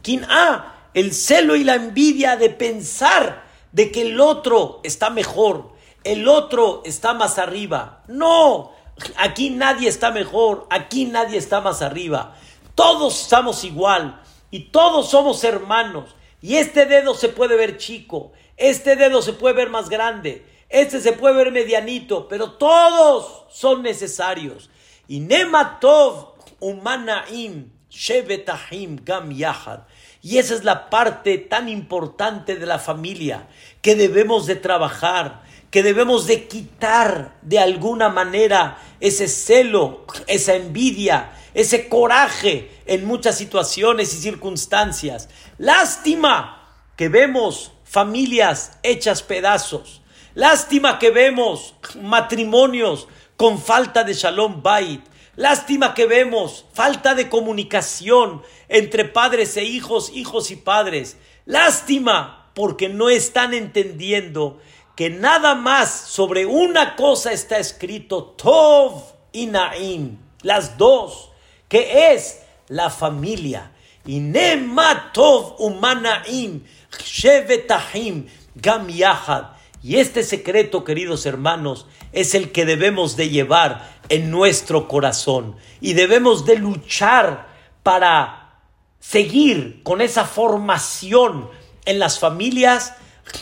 Kin-a, 0.00 0.88
el 0.94 1.12
celo 1.12 1.56
y 1.56 1.64
la 1.64 1.74
envidia 1.74 2.36
de 2.36 2.50
pensar 2.50 3.44
de 3.72 3.90
que 3.90 4.02
el 4.02 4.20
otro 4.20 4.80
está 4.82 5.10
mejor, 5.10 5.72
el 6.04 6.28
otro 6.28 6.82
está 6.84 7.14
más 7.14 7.38
arriba. 7.38 8.02
No, 8.08 8.72
aquí 9.16 9.50
nadie 9.50 9.88
está 9.88 10.10
mejor, 10.10 10.66
aquí 10.70 11.06
nadie 11.06 11.38
está 11.38 11.60
más 11.60 11.82
arriba. 11.82 12.36
Todos 12.74 13.22
estamos 13.22 13.64
igual 13.64 14.20
y 14.50 14.70
todos 14.70 15.10
somos 15.10 15.44
hermanos. 15.44 16.14
Y 16.40 16.56
este 16.56 16.86
dedo 16.86 17.14
se 17.14 17.28
puede 17.28 17.56
ver 17.56 17.76
chico, 17.76 18.32
este 18.56 18.96
dedo 18.96 19.22
se 19.22 19.32
puede 19.32 19.54
ver 19.54 19.70
más 19.70 19.88
grande, 19.88 20.44
este 20.68 21.00
se 21.00 21.12
puede 21.12 21.36
ver 21.36 21.52
medianito, 21.52 22.26
pero 22.28 22.52
todos 22.52 23.44
son 23.50 23.82
necesarios. 23.82 24.68
Y 25.12 25.20
Nematov 25.20 26.36
Umanaim 26.58 27.70
Shevetahim 27.90 28.98
Gam 29.04 29.30
Yahad. 29.30 29.80
Y 30.22 30.38
esa 30.38 30.54
es 30.54 30.64
la 30.64 30.88
parte 30.88 31.36
tan 31.36 31.68
importante 31.68 32.56
de 32.56 32.64
la 32.64 32.78
familia 32.78 33.46
que 33.82 33.94
debemos 33.94 34.46
de 34.46 34.56
trabajar, 34.56 35.42
que 35.70 35.82
debemos 35.82 36.26
de 36.26 36.48
quitar 36.48 37.36
de 37.42 37.58
alguna 37.58 38.08
manera 38.08 38.78
ese 39.00 39.28
celo, 39.28 40.06
esa 40.28 40.54
envidia, 40.54 41.32
ese 41.52 41.90
coraje 41.90 42.70
en 42.86 43.04
muchas 43.04 43.36
situaciones 43.36 44.14
y 44.14 44.16
circunstancias. 44.16 45.28
Lástima 45.58 46.70
que 46.96 47.10
vemos 47.10 47.72
familias 47.84 48.78
hechas 48.82 49.22
pedazos. 49.22 50.00
Lástima 50.34 50.98
que 50.98 51.10
vemos 51.10 51.74
matrimonios 52.00 53.08
con 53.42 53.60
falta 53.60 54.04
de 54.04 54.14
shalom 54.14 54.62
bait. 54.62 55.00
Lástima 55.34 55.94
que 55.94 56.06
vemos 56.06 56.64
falta 56.74 57.16
de 57.16 57.28
comunicación 57.28 58.40
entre 58.68 59.04
padres 59.04 59.56
e 59.56 59.64
hijos, 59.64 60.12
hijos 60.14 60.52
y 60.52 60.54
padres. 60.54 61.16
Lástima 61.44 62.52
porque 62.54 62.88
no 62.88 63.10
están 63.10 63.52
entendiendo 63.52 64.60
que 64.94 65.10
nada 65.10 65.56
más 65.56 65.90
sobre 65.90 66.46
una 66.46 66.94
cosa 66.94 67.32
está 67.32 67.58
escrito 67.58 68.26
Tov 68.26 69.12
y 69.32 69.46
Naim, 69.46 70.18
las 70.42 70.78
dos, 70.78 71.32
que 71.68 72.14
es 72.14 72.42
la 72.68 72.90
familia. 72.90 73.72
Y 74.06 74.20
Nema 74.20 75.10
Tov 75.12 75.56
Umanaim, 75.58 76.62
Shevetahim, 76.96 78.28
Gam 78.54 78.86
Yahad. 78.88 79.61
Y 79.82 79.96
este 79.96 80.22
secreto, 80.22 80.84
queridos 80.84 81.26
hermanos, 81.26 81.86
es 82.12 82.34
el 82.34 82.52
que 82.52 82.64
debemos 82.64 83.16
de 83.16 83.30
llevar 83.30 83.90
en 84.08 84.30
nuestro 84.30 84.86
corazón. 84.86 85.56
Y 85.80 85.94
debemos 85.94 86.44
de 86.46 86.56
luchar 86.56 87.48
para 87.82 88.60
seguir 89.00 89.82
con 89.82 90.00
esa 90.00 90.24
formación 90.24 91.50
en 91.84 91.98
las 91.98 92.20
familias 92.20 92.94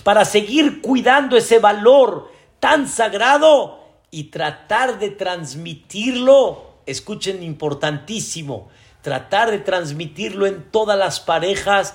para 0.02 0.24
seguir 0.24 0.80
cuidando 0.80 1.36
ese 1.36 1.58
valor 1.58 2.30
tan 2.58 2.88
sagrado 2.88 3.80
y 4.10 4.24
tratar 4.24 4.98
de 4.98 5.10
transmitirlo. 5.10 6.74
Escuchen, 6.86 7.42
importantísimo, 7.42 8.68
tratar 9.02 9.50
de 9.50 9.58
transmitirlo 9.58 10.46
en 10.46 10.70
todas 10.70 10.98
las 10.98 11.20
parejas 11.20 11.94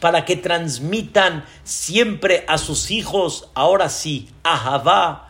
para 0.00 0.24
que 0.24 0.36
transmitan 0.36 1.44
siempre 1.64 2.44
a 2.48 2.58
sus 2.58 2.90
hijos, 2.90 3.48
ahora 3.54 3.88
sí, 3.88 4.28
Ahavá, 4.42 5.28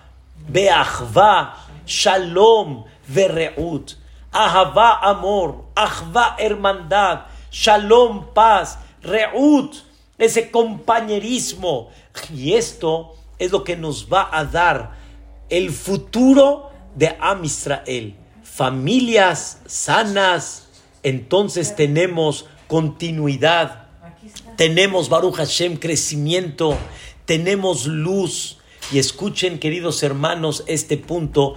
Beachvá, 0.48 1.66
Shalom, 1.86 2.84
Vereut, 3.08 3.96
Ahavá, 4.32 5.00
amor, 5.02 5.64
Ahvá, 5.74 6.36
hermandad, 6.38 7.26
Shalom, 7.50 8.32
paz, 8.32 8.78
Reut, 9.02 9.74
ese 10.18 10.50
compañerismo. 10.50 11.90
Y 12.32 12.54
esto 12.54 13.14
es 13.38 13.50
lo 13.50 13.64
que 13.64 13.76
nos 13.76 14.12
va 14.12 14.28
a 14.30 14.44
dar 14.44 14.92
el 15.48 15.70
futuro 15.70 16.70
de 16.94 17.16
Am 17.20 17.44
Israel. 17.44 18.14
Familias 18.42 19.60
sanas, 19.66 20.68
entonces 21.02 21.74
tenemos 21.74 22.46
continuidad, 22.68 23.79
tenemos 24.56 25.08
Baruch 25.08 25.36
Hashem 25.36 25.76
crecimiento, 25.76 26.76
tenemos 27.24 27.86
luz. 27.86 28.58
Y 28.92 28.98
escuchen, 28.98 29.58
queridos 29.58 30.02
hermanos, 30.02 30.64
este 30.66 30.96
punto 30.96 31.54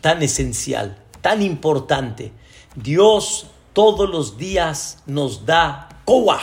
tan 0.00 0.22
esencial, 0.22 0.98
tan 1.22 1.40
importante. 1.40 2.32
Dios 2.76 3.46
todos 3.72 4.08
los 4.08 4.38
días 4.38 4.98
nos 5.06 5.46
da 5.46 5.88
koah, 6.04 6.42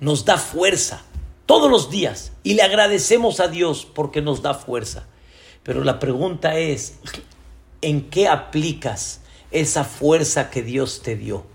nos 0.00 0.24
da 0.24 0.36
fuerza, 0.36 1.02
todos 1.46 1.70
los 1.70 1.90
días. 1.90 2.32
Y 2.42 2.54
le 2.54 2.62
agradecemos 2.62 3.40
a 3.40 3.48
Dios 3.48 3.86
porque 3.86 4.20
nos 4.20 4.42
da 4.42 4.54
fuerza. 4.54 5.06
Pero 5.62 5.84
la 5.84 5.98
pregunta 5.98 6.58
es, 6.58 6.98
¿en 7.80 8.10
qué 8.10 8.28
aplicas 8.28 9.20
esa 9.50 9.84
fuerza 9.84 10.50
que 10.50 10.62
Dios 10.62 11.02
te 11.02 11.16
dio? 11.16 11.51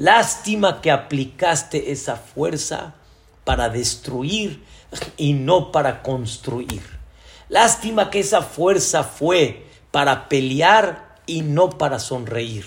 Lástima 0.00 0.80
que 0.80 0.90
aplicaste 0.90 1.92
esa 1.92 2.16
fuerza 2.16 2.94
para 3.44 3.68
destruir 3.68 4.64
y 5.18 5.34
no 5.34 5.72
para 5.72 6.00
construir. 6.00 6.80
Lástima 7.50 8.08
que 8.08 8.20
esa 8.20 8.40
fuerza 8.40 9.04
fue 9.04 9.66
para 9.90 10.30
pelear 10.30 11.16
y 11.26 11.42
no 11.42 11.68
para 11.68 11.98
sonreír. 11.98 12.64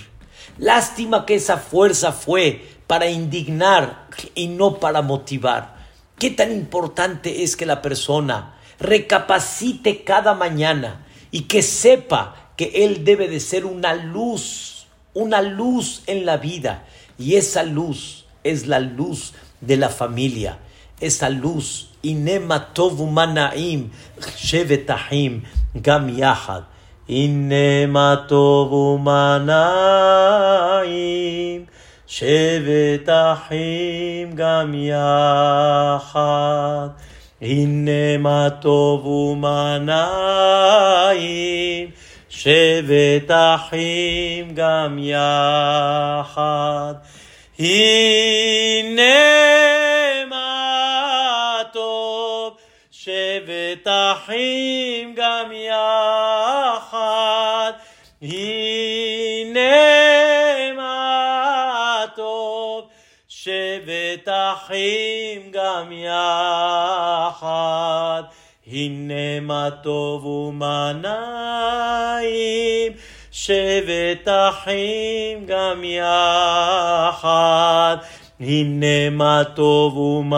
Lástima 0.59 1.25
que 1.25 1.33
esa 1.33 1.57
fuerza 1.57 2.11
fue 2.11 2.67
para 2.85 3.09
indignar 3.09 4.09
y 4.35 4.45
no 4.49 4.79
para 4.79 5.01
motivar. 5.01 5.77
Qué 6.19 6.29
tan 6.29 6.51
importante 6.51 7.41
es 7.41 7.55
que 7.55 7.65
la 7.65 7.81
persona 7.81 8.59
recapacite 8.77 10.03
cada 10.03 10.35
mañana 10.35 11.07
y 11.31 11.45
que 11.45 11.63
sepa 11.63 12.51
que 12.57 12.85
él 12.85 13.03
debe 13.03 13.27
de 13.27 13.39
ser 13.39 13.65
una 13.65 13.95
luz, 13.95 14.85
una 15.15 15.41
luz 15.41 16.03
en 16.05 16.27
la 16.27 16.37
vida. 16.37 16.85
Y 17.23 17.35
esa 17.37 17.63
luz 17.63 18.25
es 18.43 18.67
la 18.67 18.81
luz 18.81 19.33
de 19.61 19.77
la 19.77 19.87
familia. 19.87 20.59
Esa 20.99 21.29
luz, 21.29 21.87
Inema 22.01 22.73
Tovu 22.73 23.07
Manaim, 23.07 23.91
Shevetahim, 24.37 25.43
Gam 25.73 26.09
Yahad. 26.09 26.65
Inema 27.07 28.25
Tovu 28.27 28.97
Manaim, 28.97 29.47
Shevetahim, 32.05 33.15
Gam 34.35 34.73
Yahad. 34.73 36.11
Inema 37.39 38.59
Tovu 38.61 39.37
Manaim, 39.37 39.93
שבת 42.35 43.31
אחים 43.31 44.55
גם 44.55 44.99
יחד. 44.99 46.93
הנה 47.59 49.03
מה 50.29 51.61
טוב, 51.73 52.57
שבת 52.91 53.87
אחים 53.87 55.15
גם 55.15 55.51
יחד. 55.51 56.91
הנה 58.21 59.61
מה 60.75 62.05
טוב, 62.15 62.87
שבת 63.27 64.29
אחים 64.29 65.51
גם 65.51 65.91
יחד. 65.91 66.13
הנה 68.72 69.40
מה 69.40 69.68
טוב 69.82 70.26
ומנעים, 70.26 71.18
שבת 73.30 74.28
אחים 74.28 75.46
גם 75.46 75.84
יחד. 75.84 77.26
הנה 78.40 79.10
מה 79.10 79.44
טוב 79.44 79.96
ומנעים, 79.96 80.28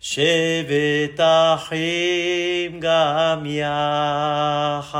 שבת 0.00 1.20
אחים 1.54 2.80
גם 2.80 3.46
יחד. 3.46 4.94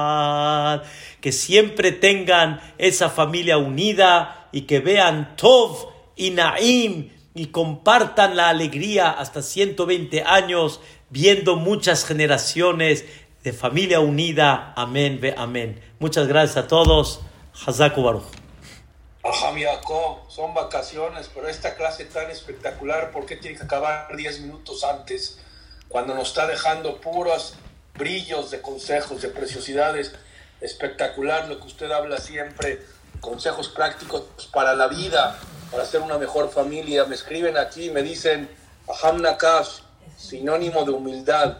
Que 1.25 1.33
siempre 1.33 1.91
tengan 1.91 2.61
esa 2.77 3.09
familia 3.09 3.57
unida 3.57 4.47
y 4.53 4.61
que 4.69 4.79
vean 4.79 5.35
Tov 5.37 5.89
y 6.19 6.31
Naim 6.31 7.09
y 7.40 7.48
compartan 7.48 8.36
la 8.36 8.50
alegría 8.50 9.12
hasta 9.12 9.42
120 9.42 10.24
años, 10.24 10.82
viendo 11.10 11.56
muchas 11.56 12.04
generaciones 12.04 13.06
de 13.46 13.54
familia 13.54 14.02
unida. 14.02 14.74
Amén, 14.76 15.20
ve 15.22 15.34
amén. 15.38 15.80
Muchas 16.00 16.28
gracias 16.28 16.58
a 16.58 16.68
todos. 16.68 17.22
Hazaku 17.66 18.04
Baruch. 18.04 18.26
Son 20.28 20.54
vacaciones, 20.54 21.30
pero 21.34 21.48
esta 21.48 21.76
clase 21.76 22.04
tan 22.04 22.30
espectacular, 22.30 23.12
¿por 23.12 23.26
qué 23.26 23.38
tiene 23.38 23.58
que 23.58 23.64
acabar 23.64 24.14
10 24.14 24.42
minutos 24.42 24.84
antes? 24.84 25.40
Cuando 25.88 26.16
nos 26.16 26.28
está 26.28 26.46
dejando 26.46 27.00
puros 27.00 27.56
brillos 27.98 28.52
de 28.52 28.62
consejos, 28.62 29.22
de 29.22 29.30
preciosidades. 29.30 30.14
Espectacular 30.60 31.48
lo 31.48 31.58
que 31.62 31.68
usted 31.68 31.90
habla 31.90 32.18
siempre, 32.18 32.82
consejos 33.22 33.70
prácticos 33.70 34.24
para 34.52 34.76
la 34.76 34.88
vida, 34.88 35.40
para 35.72 35.86
ser 35.86 36.02
una 36.02 36.18
mejor 36.18 36.50
familia. 36.50 37.06
Me 37.06 37.16
escriben 37.16 37.58
aquí, 37.58 37.90
me 37.90 38.02
dicen, 38.02 38.50
Aham 38.88 39.22
Nakash, 39.22 39.82
sinónimo 40.18 40.84
de 40.84 40.92
humildad, 40.92 41.58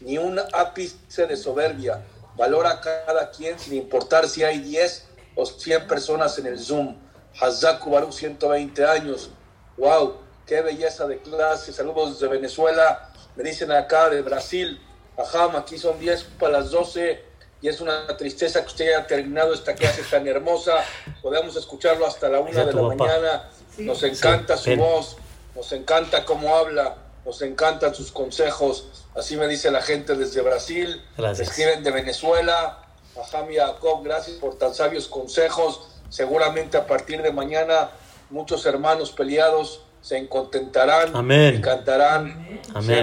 ni 0.00 0.18
un 0.18 0.38
ápice 0.38 1.26
de 1.26 1.36
soberbia. 1.36 2.04
Valora 2.36 2.70
a 2.70 2.80
cada 2.80 3.30
quien 3.30 3.58
sin 3.58 3.74
importar 3.74 4.28
si 4.28 4.44
hay 4.44 4.60
10 4.60 5.06
o 5.34 5.44
100 5.44 5.86
personas 5.88 6.38
en 6.38 6.46
el 6.46 6.58
Zoom. 6.58 6.96
Hazaku 7.40 7.90
Baruch, 7.90 8.12
120 8.12 8.84
años. 8.84 9.30
¡Wow! 9.76 10.18
¡Qué 10.46 10.60
belleza 10.60 11.06
de 11.06 11.18
clase! 11.18 11.72
Saludos 11.72 12.14
desde 12.14 12.28
Venezuela. 12.28 13.10
Me 13.36 13.42
dicen 13.42 13.72
acá 13.72 14.08
de 14.08 14.22
Brasil. 14.22 14.80
Ajam, 15.16 15.56
aquí 15.56 15.78
son 15.78 15.98
10 15.98 16.24
para 16.38 16.60
las 16.60 16.70
12 16.70 17.27
y 17.60 17.68
es 17.68 17.80
una 17.80 18.06
tristeza 18.16 18.60
que 18.62 18.66
usted 18.68 18.88
haya 18.88 19.06
terminado 19.06 19.52
esta 19.52 19.74
clase 19.74 20.02
tan 20.10 20.26
hermosa. 20.28 20.84
Podemos 21.22 21.56
escucharlo 21.56 22.06
hasta 22.06 22.28
la 22.28 22.40
una 22.40 22.64
de 22.64 22.72
la 22.72 22.82
mañana. 22.82 23.48
Nos 23.78 24.02
encanta 24.02 24.56
su 24.56 24.74
voz, 24.76 25.16
nos 25.54 25.72
encanta 25.72 26.24
cómo 26.24 26.56
habla, 26.56 26.96
nos 27.24 27.42
encantan 27.42 27.94
sus 27.94 28.12
consejos. 28.12 29.06
Así 29.16 29.36
me 29.36 29.48
dice 29.48 29.70
la 29.70 29.82
gente 29.82 30.14
desde 30.14 30.40
Brasil, 30.42 31.02
Gracias. 31.16 31.48
escriben 31.48 31.82
de 31.82 31.90
Venezuela. 31.90 32.78
Ajam 33.20 33.48
Jacob, 33.52 34.04
gracias 34.04 34.36
por 34.36 34.56
tan 34.58 34.74
sabios 34.74 35.08
consejos. 35.08 35.88
Seguramente 36.08 36.76
a 36.76 36.86
partir 36.86 37.20
de 37.22 37.32
mañana 37.32 37.90
muchos 38.30 38.64
hermanos 38.66 39.10
peleados 39.10 39.82
se 40.00 40.26
contentarán 40.28 41.14
Amén. 41.14 41.56
y 41.56 41.60
cantarán. 41.60 42.60
Amén. 42.74 42.96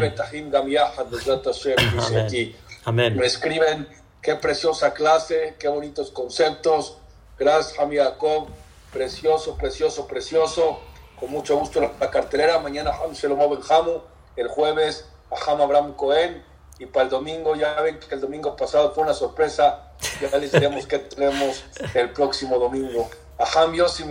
Amén. 2.86 3.18
Me 3.18 3.26
escriben, 3.26 3.88
qué 4.26 4.34
preciosa 4.34 4.92
clase, 4.96 5.56
qué 5.60 5.68
bonitos 5.68 6.10
conceptos. 6.10 6.98
Gracias, 7.38 7.78
Jami 7.78 7.98
Jacob. 7.98 8.48
Precioso, 8.92 9.56
precioso, 9.56 10.08
precioso. 10.08 10.80
Con 11.20 11.30
mucho 11.30 11.56
gusto 11.60 11.80
la, 11.80 12.10
cartelera. 12.10 12.58
Mañana 12.58 12.90
Ham 12.90 13.14
Shalom 13.14 13.38
Benjamu. 13.52 14.02
El 14.36 14.48
jueves 14.48 15.06
a 15.30 15.52
Ham 15.52 15.62
Abraham 15.62 15.94
Cohen. 15.94 16.44
Y 16.80 16.88
para 16.88 17.04
el 17.04 17.12
domingo, 17.12 17.56
ya 17.56 17.80
ven 17.82 18.00
que 18.00 18.16
el 18.16 18.22
domingo 18.22 18.56
pasado 18.56 18.94
fue 18.96 19.04
una 19.04 19.14
sorpresa. 19.14 19.92
Ya 20.20 20.36
les 20.40 20.52
diremos 20.52 20.88
qué 20.88 20.98
tenemos 20.98 21.64
el 21.94 22.12
próximo 22.12 22.58
domingo. 22.58 23.08
Ham 23.38 23.76
Yossi. 23.76 24.06